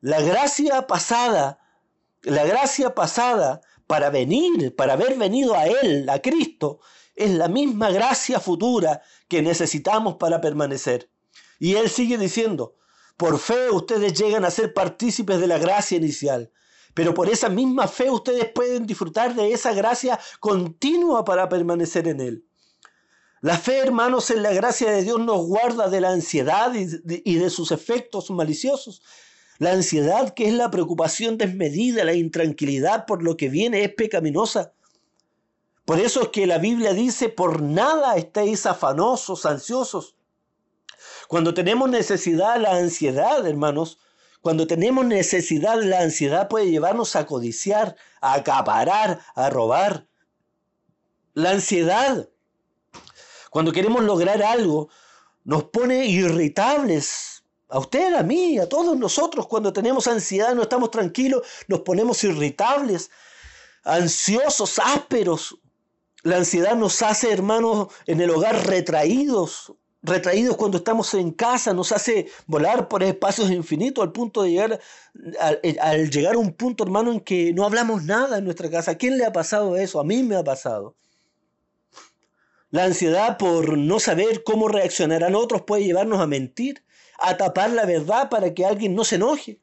La 0.00 0.20
gracia 0.20 0.86
pasada, 0.86 1.58
la 2.22 2.44
gracia 2.44 2.94
pasada 2.94 3.60
para 3.86 4.10
venir, 4.10 4.74
para 4.74 4.94
haber 4.94 5.16
venido 5.16 5.54
a 5.54 5.66
Él, 5.66 6.08
a 6.08 6.20
Cristo, 6.20 6.80
es 7.14 7.30
la 7.30 7.48
misma 7.48 7.90
gracia 7.90 8.40
futura 8.40 9.02
que 9.28 9.42
necesitamos 9.42 10.16
para 10.16 10.40
permanecer. 10.40 11.10
Y 11.58 11.74
Él 11.76 11.88
sigue 11.88 12.18
diciendo, 12.18 12.76
por 13.16 13.38
fe 13.38 13.70
ustedes 13.70 14.14
llegan 14.14 14.44
a 14.44 14.50
ser 14.50 14.74
partícipes 14.74 15.40
de 15.40 15.46
la 15.46 15.58
gracia 15.58 15.96
inicial, 15.96 16.50
pero 16.94 17.14
por 17.14 17.28
esa 17.28 17.48
misma 17.48 17.88
fe 17.88 18.10
ustedes 18.10 18.50
pueden 18.52 18.86
disfrutar 18.86 19.34
de 19.34 19.52
esa 19.52 19.72
gracia 19.72 20.18
continua 20.40 21.24
para 21.24 21.48
permanecer 21.48 22.08
en 22.08 22.20
Él. 22.20 22.44
La 23.44 23.58
fe, 23.58 23.76
hermanos, 23.76 24.30
en 24.30 24.42
la 24.42 24.54
gracia 24.54 24.90
de 24.90 25.02
Dios 25.02 25.20
nos 25.20 25.44
guarda 25.46 25.90
de 25.90 26.00
la 26.00 26.12
ansiedad 26.12 26.72
y 26.74 27.36
de, 27.36 27.50
sus 27.50 27.72
efectos 27.72 28.30
maliciosos. 28.30 29.02
La 29.58 29.72
ansiedad, 29.72 30.32
que 30.32 30.48
es 30.48 30.54
la 30.54 30.70
preocupación 30.70 31.36
desmedida, 31.36 32.04
la 32.04 32.14
intranquilidad 32.14 33.04
por 33.04 33.22
lo 33.22 33.36
que 33.36 33.50
viene, 33.50 33.84
es 33.84 33.92
pecaminosa. 33.92 34.72
Por 35.84 36.00
eso 36.00 36.22
es 36.22 36.28
que 36.28 36.46
la 36.46 36.56
Biblia 36.56 36.94
dice, 36.94 37.28
por 37.28 37.60
nada 37.60 38.16
estéis 38.16 38.64
afanosos, 38.64 39.44
ansiosos. 39.44 40.16
Cuando 41.28 41.52
tenemos 41.52 41.90
necesidad, 41.90 42.58
la 42.58 42.76
ansiedad, 42.76 43.46
hermanos, 43.46 43.98
Cuando 44.40 44.66
tenemos 44.66 45.04
necesidad, 45.04 45.82
la 45.82 46.00
ansiedad 46.00 46.48
puede 46.48 46.70
llevarnos 46.70 47.14
a 47.14 47.26
codiciar, 47.26 47.94
a 48.22 48.32
acaparar, 48.32 49.20
a 49.34 49.50
robar. 49.50 50.08
La 51.34 51.50
ansiedad, 51.50 52.30
cuando 53.54 53.70
queremos 53.70 54.02
lograr 54.02 54.42
algo, 54.42 54.88
nos 55.44 55.62
pone 55.66 56.06
irritables. 56.06 57.44
A 57.68 57.78
usted, 57.78 58.12
a 58.14 58.24
mí, 58.24 58.58
a 58.58 58.68
todos 58.68 58.98
nosotros, 58.98 59.46
cuando 59.46 59.72
tenemos 59.72 60.08
ansiedad, 60.08 60.56
no 60.56 60.62
estamos 60.62 60.90
tranquilos, 60.90 61.42
nos 61.68 61.82
ponemos 61.82 62.24
irritables, 62.24 63.12
ansiosos, 63.84 64.80
ásperos. 64.80 65.56
La 66.24 66.38
ansiedad 66.38 66.74
nos 66.74 67.00
hace, 67.02 67.30
hermanos, 67.30 67.92
en 68.06 68.20
el 68.20 68.30
hogar 68.30 68.66
retraídos, 68.66 69.72
retraídos 70.02 70.56
cuando 70.56 70.78
estamos 70.78 71.14
en 71.14 71.30
casa, 71.30 71.72
nos 71.72 71.92
hace 71.92 72.26
volar 72.48 72.88
por 72.88 73.04
espacios 73.04 73.52
infinitos 73.52 74.02
al 74.02 74.10
punto 74.10 74.42
de 74.42 74.50
llegar, 74.50 74.80
al, 75.80 76.10
llegar 76.10 76.34
a 76.34 76.38
un 76.38 76.54
punto, 76.54 76.82
hermano, 76.82 77.12
en 77.12 77.20
que 77.20 77.52
no 77.52 77.64
hablamos 77.64 78.02
nada 78.02 78.38
en 78.38 78.46
nuestra 78.46 78.68
casa. 78.68 78.90
¿A 78.90 78.96
quién 78.96 79.16
le 79.16 79.24
ha 79.24 79.32
pasado 79.32 79.76
eso? 79.76 80.00
A 80.00 80.04
mí 80.04 80.24
me 80.24 80.34
ha 80.34 80.42
pasado. 80.42 80.96
La 82.74 82.86
ansiedad 82.86 83.38
por 83.38 83.78
no 83.78 84.00
saber 84.00 84.42
cómo 84.42 84.66
reaccionarán 84.66 85.36
otros 85.36 85.62
puede 85.62 85.84
llevarnos 85.84 86.18
a 86.18 86.26
mentir, 86.26 86.82
a 87.20 87.36
tapar 87.36 87.70
la 87.70 87.86
verdad 87.86 88.28
para 88.28 88.52
que 88.52 88.66
alguien 88.66 88.96
no 88.96 89.04
se 89.04 89.14
enoje. 89.14 89.60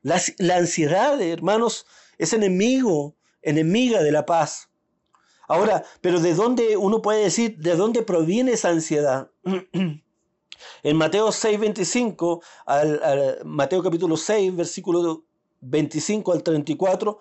La, 0.00 0.18
la 0.38 0.56
ansiedad, 0.56 1.20
hermanos, 1.20 1.84
es 2.16 2.32
enemigo, 2.32 3.14
enemiga 3.42 4.02
de 4.02 4.12
la 4.12 4.24
paz. 4.24 4.70
Ahora, 5.46 5.84
pero 6.00 6.20
¿de 6.20 6.32
dónde 6.32 6.78
uno 6.78 7.02
puede 7.02 7.24
decir, 7.24 7.58
de 7.58 7.76
dónde 7.76 8.02
proviene 8.02 8.52
esa 8.52 8.70
ansiedad? 8.70 9.30
en 10.82 10.96
Mateo 10.96 11.30
6, 11.30 11.60
25, 11.60 12.42
al, 12.64 13.40
Mateo 13.44 13.82
capítulo 13.82 14.16
6, 14.16 14.56
versículo 14.56 15.26
25 15.60 16.32
al 16.32 16.42
34, 16.42 17.20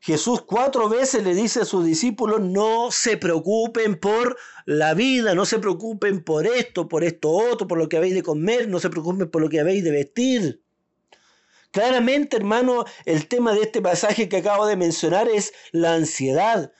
Jesús 0.00 0.42
cuatro 0.42 0.88
veces 0.88 1.24
le 1.24 1.34
dice 1.34 1.60
a 1.60 1.64
sus 1.64 1.84
discípulos, 1.84 2.40
no 2.40 2.90
se 2.90 3.16
preocupen 3.16 3.98
por 3.98 4.36
la 4.64 4.94
vida, 4.94 5.34
no 5.34 5.44
se 5.44 5.58
preocupen 5.58 6.22
por 6.22 6.46
esto, 6.46 6.88
por 6.88 7.02
esto 7.02 7.30
otro, 7.30 7.66
por 7.66 7.78
lo 7.78 7.88
que 7.88 7.96
habéis 7.96 8.14
de 8.14 8.22
comer, 8.22 8.68
no 8.68 8.78
se 8.78 8.90
preocupen 8.90 9.30
por 9.30 9.42
lo 9.42 9.48
que 9.48 9.60
habéis 9.60 9.82
de 9.82 9.90
vestir. 9.90 10.62
Claramente, 11.70 12.36
hermano, 12.36 12.84
el 13.04 13.28
tema 13.28 13.52
de 13.52 13.62
este 13.62 13.82
pasaje 13.82 14.28
que 14.28 14.38
acabo 14.38 14.66
de 14.66 14.76
mencionar 14.76 15.28
es 15.28 15.52
la 15.72 15.94
ansiedad. 15.94 16.72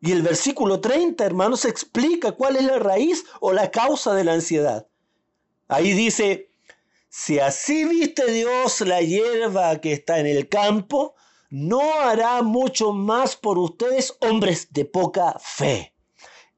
Y 0.00 0.12
el 0.12 0.22
versículo 0.22 0.80
30, 0.80 1.24
hermanos, 1.24 1.64
explica 1.64 2.32
cuál 2.32 2.56
es 2.56 2.64
la 2.64 2.78
raíz 2.78 3.24
o 3.40 3.52
la 3.52 3.70
causa 3.70 4.14
de 4.14 4.24
la 4.24 4.32
ansiedad. 4.32 4.86
Ahí 5.68 5.92
dice, 5.92 6.50
si 7.10 7.38
así 7.38 7.84
viste 7.84 8.30
Dios 8.32 8.80
la 8.80 9.02
hierba 9.02 9.80
que 9.80 9.92
está 9.92 10.20
en 10.20 10.26
el 10.26 10.48
campo, 10.48 11.14
no 11.50 12.00
hará 12.00 12.42
mucho 12.42 12.92
más 12.92 13.36
por 13.36 13.58
ustedes, 13.58 14.16
hombres 14.20 14.72
de 14.72 14.84
poca 14.84 15.36
fe. 15.38 15.94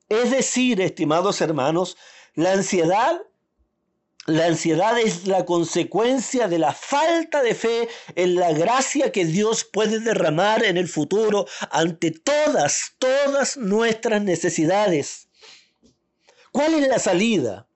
Es 0.09 0.31
decir, 0.31 0.81
estimados 0.81 1.41
hermanos, 1.41 1.97
la 2.35 2.53
ansiedad 2.53 3.23
la 4.27 4.47
ansiedad 4.47 5.01
es 5.01 5.27
la 5.27 5.45
consecuencia 5.45 6.47
de 6.47 6.61
la 6.61 6.73
falta 6.73 7.43
de 7.43 7.57
fe 7.57 7.89
en 8.15 8.37
la 8.37 8.53
gracia 8.53 9.11
que 9.11 9.25
Dios 9.25 9.65
puede 9.65 9.99
derramar 9.99 10.65
en 10.65 10.77
el 10.77 10.87
futuro 10.87 11.47
ante 11.73 12.13
todas, 12.13 12.93
todas 12.99 13.57
nuestras 13.57 14.23
necesidades. 14.23 15.29
¿Cuál 16.53 16.75
es 16.75 16.87
la 16.87 17.01
salida? 17.01 17.67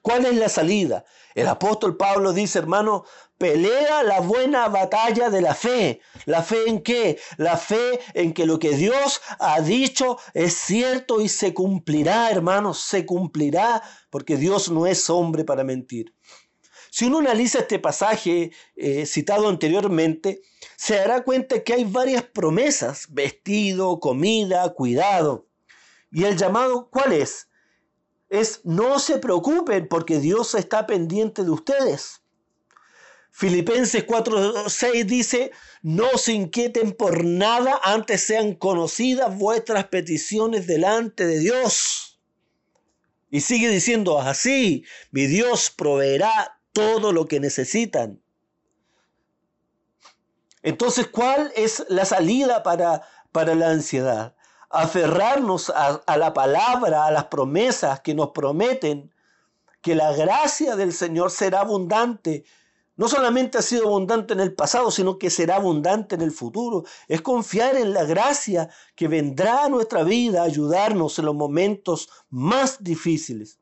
¿Cuál 0.00 0.24
es 0.24 0.36
la 0.36 0.48
salida? 0.48 1.04
El 1.36 1.48
apóstol 1.48 1.98
Pablo 1.98 2.32
dice, 2.32 2.58
hermano, 2.58 3.04
pelea 3.36 4.02
la 4.02 4.20
buena 4.20 4.68
batalla 4.68 5.28
de 5.28 5.42
la 5.42 5.54
fe. 5.54 6.00
¿La 6.24 6.42
fe 6.42 6.66
en 6.66 6.82
qué? 6.82 7.18
La 7.36 7.58
fe 7.58 8.00
en 8.14 8.32
que 8.32 8.46
lo 8.46 8.58
que 8.58 8.74
Dios 8.74 9.20
ha 9.38 9.60
dicho 9.60 10.18
es 10.32 10.54
cierto 10.54 11.20
y 11.20 11.28
se 11.28 11.52
cumplirá, 11.52 12.30
hermanos, 12.30 12.80
se 12.80 13.04
cumplirá, 13.04 13.82
porque 14.08 14.38
Dios 14.38 14.70
no 14.70 14.86
es 14.86 15.10
hombre 15.10 15.44
para 15.44 15.62
mentir. 15.62 16.14
Si 16.90 17.04
uno 17.04 17.18
analiza 17.18 17.58
este 17.58 17.78
pasaje 17.78 18.52
eh, 18.74 19.04
citado 19.04 19.50
anteriormente, 19.50 20.40
se 20.78 20.96
dará 20.96 21.22
cuenta 21.22 21.62
que 21.62 21.74
hay 21.74 21.84
varias 21.84 22.22
promesas, 22.22 23.08
vestido, 23.10 24.00
comida, 24.00 24.72
cuidado. 24.72 25.48
¿Y 26.10 26.24
el 26.24 26.38
llamado 26.38 26.88
cuál 26.90 27.12
es? 27.12 27.50
Es 28.28 28.60
no 28.64 28.98
se 28.98 29.18
preocupen 29.18 29.88
porque 29.88 30.18
Dios 30.18 30.54
está 30.54 30.86
pendiente 30.86 31.44
de 31.44 31.50
ustedes. 31.50 32.22
Filipenses 33.30 34.06
4:6 34.06 35.04
dice, 35.04 35.52
no 35.82 36.16
se 36.16 36.32
inquieten 36.32 36.92
por 36.92 37.22
nada, 37.22 37.78
antes 37.82 38.22
sean 38.22 38.54
conocidas 38.54 39.36
vuestras 39.36 39.88
peticiones 39.88 40.66
delante 40.66 41.26
de 41.26 41.40
Dios. 41.40 42.18
Y 43.30 43.42
sigue 43.42 43.68
diciendo, 43.68 44.20
así 44.20 44.84
mi 45.10 45.26
Dios 45.26 45.70
proveerá 45.70 46.58
todo 46.72 47.12
lo 47.12 47.26
que 47.26 47.38
necesitan. 47.38 48.22
Entonces, 50.62 51.06
¿cuál 51.06 51.52
es 51.56 51.84
la 51.88 52.06
salida 52.06 52.62
para, 52.62 53.02
para 53.32 53.54
la 53.54 53.70
ansiedad? 53.70 54.34
Aferrarnos 54.70 55.70
a, 55.70 56.16
la 56.16 56.32
palabra, 56.32 57.06
a 57.06 57.10
las 57.10 57.26
promesas 57.26 58.00
que 58.00 58.14
nos 58.14 58.30
prometen 58.30 59.12
que 59.80 59.94
la 59.94 60.12
gracia 60.12 60.74
del 60.76 60.92
Señor 60.92 61.30
será 61.30 61.60
abundante. 61.60 62.44
No 62.96 63.08
solamente 63.08 63.58
ha 63.58 63.62
sido 63.62 63.86
abundante 63.86 64.32
en 64.32 64.40
el 64.40 64.54
pasado, 64.54 64.90
sino 64.90 65.18
que 65.18 65.30
será 65.30 65.56
abundante 65.56 66.14
en 66.14 66.22
el 66.22 66.32
futuro. 66.32 66.84
Es 67.08 67.20
confiar 67.20 67.76
en 67.76 67.92
la 67.92 68.04
gracia 68.04 68.70
que 68.94 69.06
vendrá 69.06 69.64
a 69.64 69.68
nuestra 69.68 70.02
vida 70.02 70.40
a 70.42 70.46
ayudarnos 70.46 71.18
en 71.18 71.26
los 71.26 71.34
momentos 71.34 72.08
más 72.30 72.82
difíciles. 72.82 73.60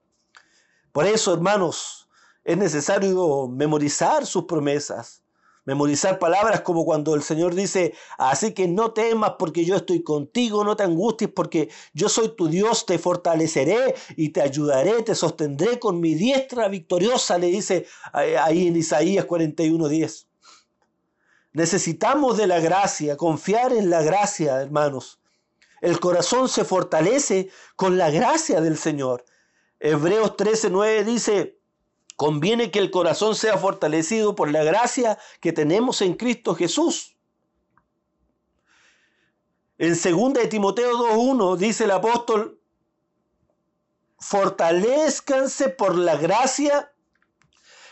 Por 0.93 1.07
eso, 1.07 1.35
hermanos, 1.35 2.09
es 2.45 2.57
necesario 2.57 3.49
memorizar 3.49 4.25
sus 4.27 4.45
promesas, 4.45 5.24
Memorizar 5.67 6.19
palabras 6.19 6.61
como 6.61 6.85
cuando 6.85 7.15
el 7.15 7.23
Señor 7.23 7.55
dice, 7.55 7.95
así 8.19 8.53
que 8.53 8.69
no 8.69 8.93
temas 8.93 9.35
porque 9.39 9.65
yo 9.65 9.77
estoy 9.77 10.03
contigo, 10.03 10.63
no 10.63 10.77
te 10.77 10.83
angusties 10.83 11.31
porque 11.31 11.71
yo 11.95 12.11
soy 12.11 12.37
tu 12.37 12.49
Dios, 12.49 12.85
te 12.85 12.99
fortaleceré 12.99 13.95
y 14.17 14.29
te 14.29 14.43
ayudaré, 14.43 15.03
te 15.03 15.15
sostendré 15.15 15.79
con 15.79 16.01
mi 16.01 16.15
diestra 16.15 16.69
victoriosa, 16.69 17.39
le 17.39 17.47
dice 17.47 17.87
ahí 18.13 18.67
en 18.67 18.77
Isaías 18.77 19.27
41:10. 19.27 20.27
Necesitamos 21.55 22.37
de 22.37 22.47
la 22.47 22.61
gracia, 22.61 23.17
confiar 23.17 23.73
en 23.73 23.89
la 23.89 24.03
gracia, 24.03 24.61
hermanos. 24.61 25.21
El 25.81 25.99
corazón 26.01 26.49
se 26.49 26.65
fortalece 26.65 27.49
con 27.77 27.97
la 27.97 28.11
gracia 28.11 28.61
del 28.61 28.77
Señor. 28.77 29.25
Hebreos 29.81 30.37
13:9 30.37 31.05
dice, 31.05 31.59
Conviene 32.17 32.71
que 32.71 32.79
el 32.79 32.91
corazón 32.91 33.35
sea 33.35 33.59
fortalecido 33.59 34.35
por 34.35 34.51
la 34.51 34.63
gracia 34.63 35.19
que 35.41 35.53
tenemos 35.53 36.01
en 36.01 36.15
Cristo 36.15 36.55
Jesús. 36.55 37.17
En 39.79 39.91
2 39.91 40.35
de 40.35 40.47
Timoteo 40.47 40.93
2.1 40.93 41.57
dice 41.57 41.85
el 41.85 41.91
apóstol, 41.91 42.61
fortalezcanse 44.19 45.69
por 45.69 45.97
la 45.97 46.17
gracia 46.17 46.93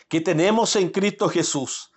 que 0.08 0.20
tenemos 0.20 0.76
en 0.76 0.90
Cristo 0.90 1.28
Jesús. 1.28 1.92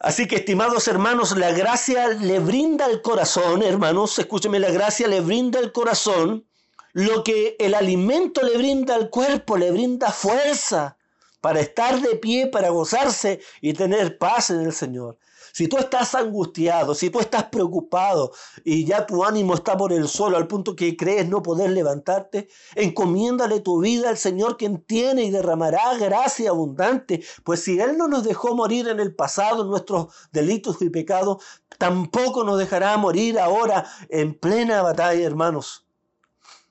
Así 0.00 0.28
que, 0.28 0.36
estimados 0.36 0.86
hermanos, 0.86 1.36
la 1.36 1.50
gracia 1.50 2.08
le 2.08 2.38
brinda 2.38 2.84
al 2.84 3.02
corazón, 3.02 3.62
hermanos, 3.62 4.18
escúcheme, 4.18 4.60
la 4.60 4.70
gracia 4.70 5.08
le 5.08 5.20
brinda 5.20 5.58
al 5.58 5.72
corazón 5.72 6.46
lo 6.92 7.24
que 7.24 7.56
el 7.58 7.74
alimento 7.74 8.42
le 8.42 8.56
brinda 8.56 8.94
al 8.94 9.10
cuerpo, 9.10 9.56
le 9.56 9.72
brinda 9.72 10.12
fuerza, 10.12 10.97
para 11.40 11.60
estar 11.60 12.00
de 12.00 12.16
pie, 12.16 12.46
para 12.48 12.70
gozarse 12.70 13.40
y 13.60 13.72
tener 13.72 14.18
paz 14.18 14.50
en 14.50 14.60
el 14.60 14.72
Señor. 14.72 15.18
Si 15.52 15.66
tú 15.66 15.78
estás 15.78 16.14
angustiado, 16.14 16.94
si 16.94 17.10
tú 17.10 17.20
estás 17.20 17.44
preocupado 17.44 18.32
y 18.64 18.84
ya 18.84 19.06
tu 19.06 19.24
ánimo 19.24 19.54
está 19.54 19.76
por 19.76 19.92
el 19.92 20.06
suelo 20.08 20.36
al 20.36 20.46
punto 20.46 20.76
que 20.76 20.96
crees 20.96 21.28
no 21.28 21.42
poder 21.42 21.70
levantarte, 21.70 22.48
encomiéndale 22.74 23.60
tu 23.60 23.80
vida 23.80 24.10
al 24.10 24.18
Señor 24.18 24.56
quien 24.56 24.82
tiene 24.82 25.24
y 25.24 25.30
derramará 25.30 25.96
gracia 25.98 26.50
abundante, 26.50 27.24
pues 27.44 27.62
si 27.64 27.80
Él 27.80 27.96
no 27.96 28.08
nos 28.08 28.24
dejó 28.24 28.54
morir 28.54 28.88
en 28.88 29.00
el 29.00 29.14
pasado 29.14 29.62
en 29.62 29.70
nuestros 29.70 30.14
delitos 30.32 30.80
y 30.82 30.90
pecados, 30.90 31.42
tampoco 31.78 32.44
nos 32.44 32.58
dejará 32.58 32.96
morir 32.96 33.38
ahora 33.38 33.84
en 34.10 34.34
plena 34.34 34.82
batalla, 34.82 35.26
hermanos. 35.26 35.87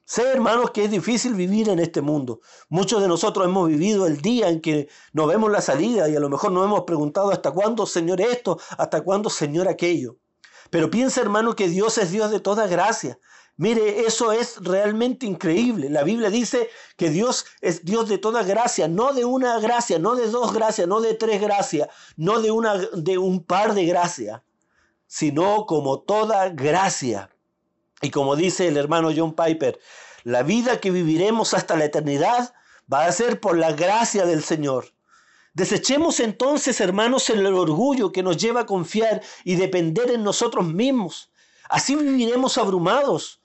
Sé, 0.10 0.24
hermanos, 0.32 0.72
que 0.72 0.86
es 0.86 0.90
difícil 0.90 1.34
vivir 1.34 1.68
en 1.68 1.80
este 1.80 2.02
mundo. 2.02 2.40
Muchos 2.70 3.02
de 3.02 3.10
nosotros 3.10 3.46
hemos 3.46 3.68
vivido 3.68 4.08
el 4.08 4.22
día 4.22 4.48
en 4.48 4.62
que 4.62 4.88
no 5.12 5.28
vemos 5.28 5.52
la 5.52 5.60
salida 5.60 6.08
y 6.08 6.16
a 6.16 6.22
lo 6.22 6.30
mejor 6.30 6.54
nos 6.54 6.64
hemos 6.64 6.84
preguntado 6.84 7.30
hasta 7.30 7.52
cuándo, 7.52 7.86
Señor, 7.86 8.22
esto, 8.22 8.58
hasta 8.78 9.02
cuándo, 9.02 9.30
Señor, 9.30 9.68
aquello. 9.68 10.16
Pero 10.70 10.90
piensa, 10.90 11.20
hermano, 11.20 11.58
que 11.58 11.68
Dios 11.68 11.98
es 11.98 12.10
Dios 12.10 12.32
de 12.32 12.40
toda 12.40 12.68
gracia, 12.68 13.20
Mire, 13.58 14.02
eso 14.02 14.32
es 14.32 14.64
realmente 14.64 15.26
increíble. 15.26 15.90
La 15.90 16.04
Biblia 16.04 16.30
dice 16.30 16.70
que 16.96 17.10
Dios 17.10 17.46
es 17.60 17.84
Dios 17.84 18.08
de 18.08 18.20
toda 18.20 18.44
gracia, 18.44 18.88
no 18.88 19.14
de 19.14 19.26
una 19.26 19.60
gracia, 19.60 19.98
no 19.98 20.16
de 20.16 20.30
dos 20.30 20.54
gracias, 20.54 20.88
no 20.88 21.02
de 21.02 21.16
tres 21.16 21.42
gracias, 21.42 21.90
no 22.16 22.40
de, 22.40 22.52
una, 22.52 22.78
de 22.78 23.18
un 23.18 23.44
par 23.44 23.74
de 23.74 23.86
gracias, 23.86 24.42
sino 25.08 25.66
como 25.66 26.02
toda 26.02 26.50
gracia. 26.50 27.32
Y 28.02 28.12
como 28.12 28.36
dice 28.36 28.68
el 28.68 28.78
hermano 28.78 29.10
John 29.16 29.34
Piper, 29.34 29.80
la 30.24 30.44
vida 30.44 30.80
que 30.80 30.92
viviremos 30.92 31.54
hasta 31.54 31.76
la 31.76 31.86
eternidad 31.86 32.54
va 32.92 33.06
a 33.06 33.12
ser 33.12 33.40
por 33.40 33.58
la 33.58 33.72
gracia 33.72 34.26
del 34.26 34.44
Señor. 34.44 34.94
Desechemos 35.54 36.20
entonces, 36.20 36.80
hermanos, 36.82 37.30
el 37.30 37.46
orgullo 37.48 38.12
que 38.12 38.22
nos 38.22 38.38
lleva 38.38 38.62
a 38.62 38.66
confiar 38.66 39.24
y 39.44 39.56
depender 39.56 40.12
en 40.12 40.24
nosotros 40.24 40.68
mismos. 40.68 41.32
Así 41.70 41.96
viviremos 41.96 42.58
abrumados 42.58 43.42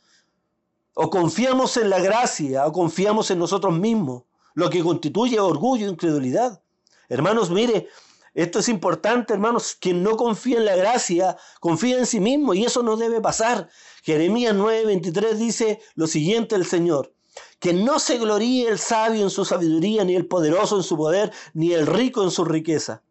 o 0.95 1.09
confiamos 1.09 1.77
en 1.79 1.89
la 1.89 2.01
gracia 2.01 2.67
o 2.67 2.73
confiamos 2.73 3.31
en 3.31 3.39
nosotros 3.39 3.77
mismos, 3.79 4.25
lo 4.55 4.69
que 4.69 4.83
constituye 4.83 5.41
orgullo 5.41 5.87
e 5.87 5.91
incredulidad. 5.91 6.63
Hermanos, 7.09 7.51
mire, 7.51 7.89
esto 8.35 8.59
es 8.59 8.69
importante, 8.69 9.33
hermanos. 9.33 9.77
Quien 9.79 10.03
no 10.03 10.17
confía 10.17 10.59
en 10.59 10.65
la 10.65 10.77
gracia, 10.77 11.37
confía 11.61 11.99
en 11.99 12.07
sí 12.07 12.21
mismo 12.21 12.55
y 12.55 12.65
eso 12.65 12.83
no 12.83 12.97
debe 12.97 13.21
pasar. 13.21 13.69
Jeremías 14.03 14.55
9:23 14.55 15.35
dice 15.35 15.81
lo 15.95 16.07
siguiente 16.07 16.55
el 16.55 16.67
Señor. 16.67 17.15
Que 17.59 17.73
no 17.73 17.99
se 17.99 18.19
gloríe 18.19 18.69
el 18.69 18.79
sabio 18.79 19.23
en 19.23 19.31
su 19.31 19.45
sabiduría, 19.45 20.05
ni 20.05 20.15
el 20.15 20.27
poderoso 20.27 20.77
en 20.77 20.83
su 20.83 20.97
poder, 20.97 21.33
ni 21.55 21.73
el 21.73 21.87
rico 21.87 22.23
en 22.23 22.31
su 22.31 22.45
riqueza 22.45 23.03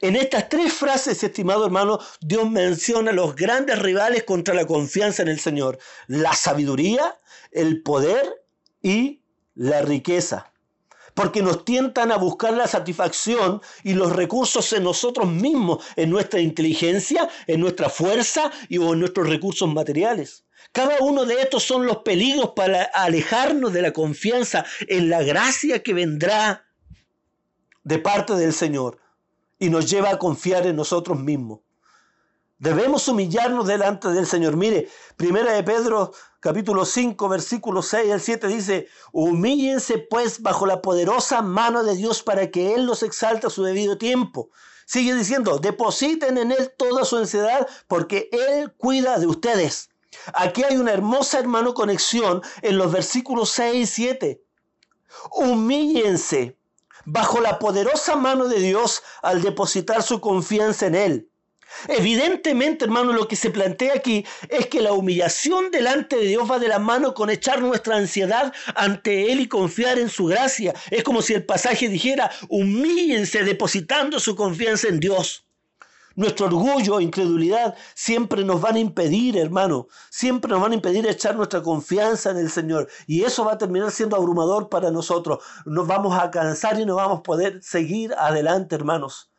en 0.00 0.16
estas 0.16 0.50
tres 0.50 0.72
frases, 0.72 1.22
estimado 1.22 1.64
hermano, 1.64 1.98
Dios 2.20 2.50
menciona 2.50 3.10
los 3.10 3.34
grandes 3.34 3.78
rivales 3.78 4.24
contra 4.24 4.54
la 4.54 4.66
confianza 4.66 5.22
en 5.22 5.28
el 5.28 5.40
Señor. 5.40 5.78
La 6.08 6.34
sabiduría, 6.34 7.18
el 7.52 7.82
poder 7.82 8.44
y 8.82 9.22
la 9.54 9.80
riqueza. 9.80 10.52
Porque 11.14 11.42
nos 11.42 11.64
tientan 11.64 12.10
a 12.10 12.16
buscar 12.16 12.52
la 12.54 12.66
satisfacción 12.66 13.62
y 13.82 13.94
los 13.94 14.12
recursos 14.12 14.72
en 14.72 14.82
nosotros 14.82 15.28
mismos, 15.28 15.84
en 15.96 16.10
nuestra 16.10 16.40
inteligencia, 16.40 17.28
en 17.46 17.60
nuestra 17.60 17.88
fuerza 17.88 18.50
y 18.68 18.78
o 18.78 18.92
en 18.92 19.00
nuestros 19.00 19.28
recursos 19.28 19.72
materiales. 19.72 20.44
Cada 20.72 20.96
uno 21.00 21.24
de 21.24 21.40
estos 21.40 21.62
son 21.62 21.86
los 21.86 21.98
peligros 21.98 22.50
para 22.56 22.82
alejarnos 22.82 23.72
de 23.72 23.82
la 23.82 23.92
confianza 23.92 24.64
en 24.88 25.08
la 25.08 25.22
gracia 25.22 25.82
que 25.82 25.94
vendrá 25.94 26.66
de 27.84 27.98
parte 27.98 28.34
del 28.34 28.52
Señor 28.52 28.98
y 29.58 29.70
nos 29.70 29.88
lleva 29.88 30.10
a 30.10 30.18
confiar 30.18 30.66
en 30.66 30.76
nosotros 30.76 31.18
mismos. 31.20 31.60
Debemos 32.58 33.06
humillarnos 33.08 33.66
delante 33.66 34.08
del 34.08 34.26
Señor. 34.26 34.56
Mire, 34.56 34.88
primera 35.16 35.52
de 35.52 35.62
Pedro 35.62 36.12
capítulo 36.44 36.84
5 36.84 37.26
versículo 37.30 37.80
6 37.80 38.12
al 38.12 38.20
7 38.20 38.48
dice, 38.48 38.88
humíllense 39.12 39.96
pues 39.96 40.42
bajo 40.42 40.66
la 40.66 40.82
poderosa 40.82 41.40
mano 41.40 41.84
de 41.84 41.96
Dios 41.96 42.22
para 42.22 42.50
que 42.50 42.74
Él 42.74 42.84
los 42.84 43.02
exalte 43.02 43.46
a 43.46 43.50
su 43.50 43.62
debido 43.64 43.96
tiempo. 43.96 44.50
Sigue 44.84 45.14
diciendo, 45.14 45.58
depositen 45.58 46.36
en 46.36 46.52
Él 46.52 46.70
toda 46.76 47.06
su 47.06 47.16
ansiedad 47.16 47.66
porque 47.88 48.28
Él 48.30 48.74
cuida 48.76 49.18
de 49.18 49.26
ustedes. 49.26 49.88
Aquí 50.34 50.62
hay 50.64 50.76
una 50.76 50.92
hermosa 50.92 51.38
hermano 51.38 51.72
conexión 51.72 52.42
en 52.60 52.76
los 52.76 52.92
versículos 52.92 53.48
6 53.48 53.76
y 53.76 53.86
7. 53.86 54.42
Humíllense 55.30 56.58
bajo 57.06 57.40
la 57.40 57.58
poderosa 57.58 58.16
mano 58.16 58.48
de 58.48 58.60
Dios 58.60 59.02
al 59.22 59.40
depositar 59.40 60.02
su 60.02 60.20
confianza 60.20 60.88
en 60.88 60.94
Él. 60.94 61.30
Evidentemente, 61.88 62.84
hermano, 62.84 63.12
lo 63.12 63.28
que 63.28 63.36
se 63.36 63.50
plantea 63.50 63.94
aquí 63.94 64.24
es 64.48 64.66
que 64.66 64.80
la 64.80 64.92
humillación 64.92 65.70
delante 65.70 66.16
de 66.16 66.26
Dios 66.26 66.50
va 66.50 66.58
de 66.58 66.68
la 66.68 66.78
mano 66.78 67.14
con 67.14 67.30
echar 67.30 67.60
nuestra 67.60 67.96
ansiedad 67.96 68.52
ante 68.74 69.32
Él 69.32 69.40
y 69.40 69.48
confiar 69.48 69.98
en 69.98 70.08
su 70.08 70.26
gracia. 70.26 70.74
Es 70.90 71.02
como 71.02 71.22
si 71.22 71.34
el 71.34 71.44
pasaje 71.44 71.88
dijera, 71.88 72.30
humíllense 72.48 73.44
depositando 73.44 74.20
su 74.20 74.36
confianza 74.36 74.88
en 74.88 75.00
Dios. 75.00 75.44
Nuestro 76.16 76.46
orgullo, 76.46 77.00
incredulidad, 77.00 77.74
siempre 77.94 78.44
nos 78.44 78.60
van 78.60 78.76
a 78.76 78.78
impedir, 78.78 79.36
hermano, 79.36 79.88
siempre 80.10 80.48
nos 80.48 80.60
van 80.60 80.70
a 80.70 80.76
impedir 80.76 81.04
echar 81.08 81.34
nuestra 81.34 81.60
confianza 81.60 82.30
en 82.30 82.36
el 82.36 82.50
Señor. 82.50 82.88
Y 83.08 83.24
eso 83.24 83.44
va 83.44 83.54
a 83.54 83.58
terminar 83.58 83.90
siendo 83.90 84.14
abrumador 84.14 84.68
para 84.68 84.92
nosotros. 84.92 85.42
Nos 85.64 85.88
vamos 85.88 86.16
a 86.16 86.30
cansar 86.30 86.78
y 86.78 86.86
no 86.86 86.96
vamos 86.96 87.18
a 87.18 87.22
poder 87.24 87.60
seguir 87.64 88.14
adelante, 88.14 88.76
hermanos. 88.76 89.32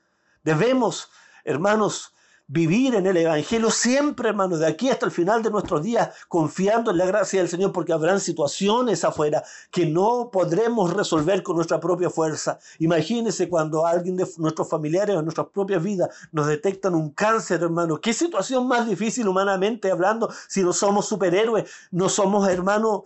Debemos, 0.44 1.10
hermanos, 1.46 2.14
vivir 2.48 2.94
en 2.94 3.08
el 3.08 3.18
Evangelio 3.18 3.72
siempre, 3.72 4.30
hermano, 4.30 4.58
de 4.58 4.68
aquí 4.68 4.90
hasta 4.90 5.06
el 5.06 5.12
final 5.12 5.42
de 5.42 5.50
nuestros 5.50 5.82
días, 5.82 6.10
confiando 6.28 6.92
en 6.92 6.98
la 6.98 7.06
gracia 7.06 7.40
del 7.40 7.50
Señor, 7.50 7.72
porque 7.72 7.94
habrán 7.94 8.20
situaciones 8.20 9.04
afuera 9.04 9.44
que 9.72 9.86
no 9.86 10.30
podremos 10.32 10.94
resolver 10.94 11.42
con 11.42 11.56
nuestra 11.56 11.80
propia 11.80 12.10
fuerza. 12.10 12.60
Imagínense 12.80 13.50
cuando 13.50 13.86
alguien 13.86 14.16
de 14.16 14.28
nuestros 14.38 14.70
familiares 14.70 15.16
o 15.16 15.22
nuestras 15.22 15.48
propias 15.48 15.82
vidas 15.82 16.10
nos 16.32 16.48
detectan 16.48 16.94
un 16.94 17.10
cáncer, 17.12 17.64
hermano. 17.64 18.00
¿Qué 18.00 18.14
situación 18.14 18.68
más 18.68 18.88
difícil 18.88 19.28
humanamente 19.28 19.90
hablando 19.90 20.30
si 20.48 20.62
no 20.64 20.74
somos 20.74 21.08
superhéroes, 21.08 21.70
no 21.92 22.10
somos 22.10 22.48
hermanos 22.48 23.04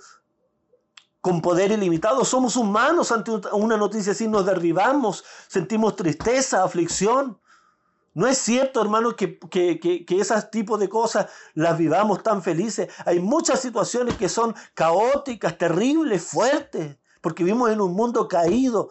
con 1.21 1.41
poder 1.41 1.71
ilimitado. 1.71 2.23
Somos 2.23 2.55
humanos 2.55 3.11
ante 3.11 3.31
una 3.51 3.77
noticia 3.77 4.13
así, 4.13 4.27
nos 4.27 4.45
derribamos, 4.45 5.23
sentimos 5.47 5.95
tristeza, 5.95 6.63
aflicción. 6.63 7.37
No 8.13 8.27
es 8.27 8.37
cierto, 8.37 8.81
hermano, 8.81 9.15
que, 9.15 9.37
que, 9.37 9.79
que, 9.79 10.05
que 10.05 10.19
esos 10.19 10.49
tipos 10.49 10.79
de 10.79 10.89
cosas 10.89 11.27
las 11.53 11.77
vivamos 11.77 12.23
tan 12.23 12.41
felices. 12.41 12.89
Hay 13.05 13.19
muchas 13.19 13.61
situaciones 13.61 14.15
que 14.15 14.29
son 14.29 14.55
caóticas, 14.73 15.57
terribles, 15.57 16.23
fuertes, 16.23 16.97
porque 17.21 17.43
vivimos 17.43 17.69
en 17.71 17.81
un 17.81 17.93
mundo 17.93 18.27
caído, 18.27 18.89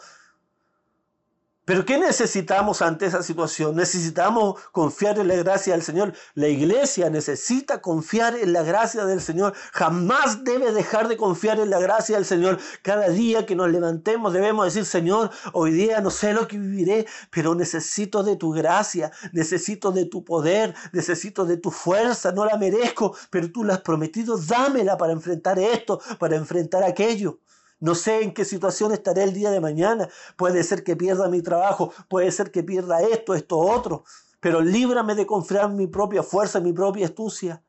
pero 1.69 1.85
¿qué 1.85 1.99
necesitamos 1.99 2.81
ante 2.81 3.05
esa 3.05 3.23
situación? 3.23 3.77
Necesitamos 3.77 4.59
confiar 4.73 5.19
en 5.19 5.29
la 5.29 5.35
gracia 5.35 5.75
del 5.75 5.83
Señor. 5.83 6.15
La 6.33 6.49
iglesia 6.49 7.11
necesita 7.11 7.83
confiar 7.83 8.35
en 8.37 8.55
la 8.55 8.63
gracia 8.63 9.05
del 9.05 9.21
Señor. 9.21 9.53
Jamás 9.75 10.45
debe 10.45 10.73
dejar 10.73 11.09
de 11.09 11.19
confiar 11.19 11.61
en 11.61 11.69
la 11.69 11.79
gracia 11.79 12.17
del 12.17 12.25
Señor. 12.25 12.59
Cada 12.81 13.11
día 13.11 13.45
que 13.45 13.55
nos 13.55 13.71
levantemos 13.71 14.33
debemos 14.33 14.65
decir, 14.65 14.87
Señor, 14.87 15.31
hoy 15.53 15.73
día 15.73 16.01
no 16.01 16.09
sé 16.09 16.33
lo 16.33 16.49
que 16.49 16.57
viviré, 16.57 17.05
pero 17.31 17.55
necesito 17.55 18.23
de 18.23 18.37
tu 18.37 18.51
gracia, 18.51 19.13
necesito 19.35 19.93
de 19.93 20.07
tu 20.07 20.25
poder, 20.25 20.75
necesito 20.95 21.45
de 21.45 21.59
tu 21.59 21.71
fuerza. 21.71 22.33
No 22.33 22.47
la 22.47 22.57
merezco, 22.57 23.15
pero 23.29 23.53
tú 23.53 23.63
la 23.63 23.75
has 23.75 23.81
prometido. 23.83 24.39
Dámela 24.39 24.97
para 24.97 25.13
enfrentar 25.13 25.59
esto, 25.59 26.01
para 26.19 26.35
enfrentar 26.35 26.83
aquello. 26.83 27.41
No 27.81 27.95
sé 27.95 28.23
en 28.23 28.35
qué 28.35 28.45
situación 28.45 28.93
estaré 28.93 29.23
el 29.23 29.33
día 29.33 29.51
de 29.51 29.61
mañana. 29.61 30.09
Puede 30.37 30.65
ser 30.65 30.83
que 30.83 30.97
pierda 30.97 31.29
mi 31.29 31.43
trabajo, 31.43 31.93
puede 32.09 32.31
ser 32.33 32.51
que 32.51 32.63
pierda 32.63 33.01
esto, 33.03 33.35
esto, 33.35 33.59
otro. 33.59 34.05
Pero 34.41 34.61
líbrame 34.61 35.15
de 35.15 35.27
confiar 35.27 35.67
en 35.67 35.77
mi 35.77 35.87
propia 35.87 36.23
fuerza, 36.23 36.59
en 36.59 36.65
mi 36.65 36.73
propia 36.73 37.07
astucia. 37.07 37.63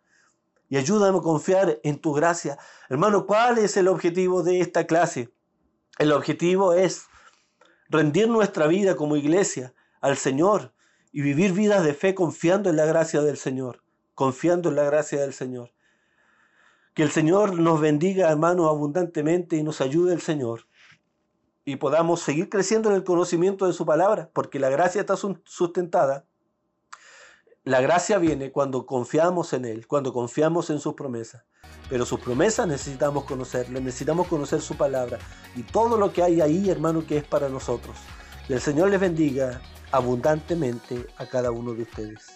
Y 0.68 0.78
ayúdame 0.78 1.18
a 1.18 1.22
confiar 1.22 1.80
en 1.84 2.00
tu 2.00 2.14
gracia. 2.14 2.58
Hermano, 2.90 3.26
¿cuál 3.26 3.58
es 3.58 3.78
el 3.78 3.88
objetivo 3.88 4.44
de 4.44 4.62
esta 4.62 4.86
clase? 4.86 5.34
El 5.98 6.12
objetivo 6.12 6.74
es 6.74 7.06
rendir 7.90 8.30
nuestra 8.30 8.68
vida 8.68 8.96
como 8.96 9.16
iglesia 9.16 9.74
al 10.00 10.16
Señor 10.18 10.74
y 11.12 11.22
vivir 11.22 11.54
vidas 11.54 11.84
de 11.84 11.94
fe 11.94 12.14
confiando 12.14 12.70
en 12.70 12.76
la 12.76 12.86
gracia 12.86 13.22
del 13.22 13.38
Señor. 13.38 13.84
Confiando 14.14 14.70
en 14.70 14.76
la 14.76 14.84
gracia 14.84 15.22
del 15.22 15.34
Señor. 15.34 15.72
Que 16.94 17.04
el 17.04 17.12
Señor 17.12 17.60
nos 17.60 17.80
bendiga, 17.80 18.30
hermano, 18.30 18.68
abundantemente 18.68 19.56
y 19.56 19.64
nos 19.64 19.82
ayude 19.82 20.14
el 20.14 20.22
Señor. 20.22 20.68
Y 21.66 21.76
podamos 21.76 22.22
seguir 22.22 22.50
creciendo 22.50 22.90
en 22.90 22.96
el 22.96 23.04
conocimiento 23.04 23.68
de 23.68 23.74
su 23.74 23.86
palabra, 23.86 24.30
porque 24.34 24.60
la 24.60 24.70
gracia 24.70 25.02
está 25.02 25.16
sustentada. 25.16 26.26
La 27.64 27.82
gracia 27.82 28.18
viene 28.18 28.52
cuando 28.52 28.86
confiamos 28.86 29.54
en 29.54 29.66
Él, 29.66 29.86
cuando 29.86 30.12
confiamos 30.12 30.70
en 30.70 30.80
sus 30.80 30.96
promesas. 30.96 31.44
Pero 31.90 32.06
sus 32.06 32.20
promesas 32.20 32.68
necesitamos 32.68 33.26
conocerle, 33.26 33.82
necesitamos 33.82 34.28
conocer 34.28 34.62
su 34.62 34.76
palabra 34.76 35.20
y 35.56 35.64
todo 35.64 35.98
lo 35.98 36.14
que 36.14 36.24
hay 36.24 36.42
ahí, 36.42 36.70
hermano, 36.70 37.06
que 37.06 37.18
es 37.18 37.24
para 37.24 37.50
nosotros. 37.50 37.98
Que 38.48 38.56
el 38.56 38.62
Señor 38.62 38.90
les 38.90 39.00
bendiga 39.00 39.62
abundantemente 39.92 41.08
a 41.18 41.26
cada 41.26 41.52
uno 41.52 41.74
de 41.74 41.84
ustedes. 41.84 42.28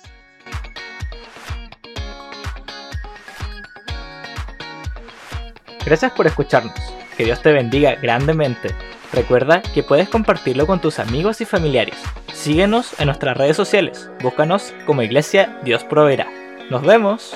Gracias 5.86 6.12
por 6.12 6.28
escucharnos. 6.28 6.74
Que 7.18 7.26
Dios 7.26 7.42
te 7.42 7.52
bendiga 7.52 7.96
grandemente. 7.96 8.70
Recuerda 9.12 9.62
que 9.62 9.84
puedes 9.84 10.10
compartirlo 10.10 10.66
con 10.66 10.82
tus 10.82 10.98
amigos 11.00 11.40
y 11.42 11.46
familiares. 11.46 11.96
Síguenos 12.34 13.00
en 13.00 13.08
nuestras 13.08 13.38
redes 13.38 13.56
sociales. 13.56 14.10
Búscanos 14.22 14.74
como 14.86 15.04
Iglesia 15.04 15.60
Dios 15.64 15.84
Proveerá. 15.84 16.28
Nos 16.70 16.82
vemos. 16.82 17.36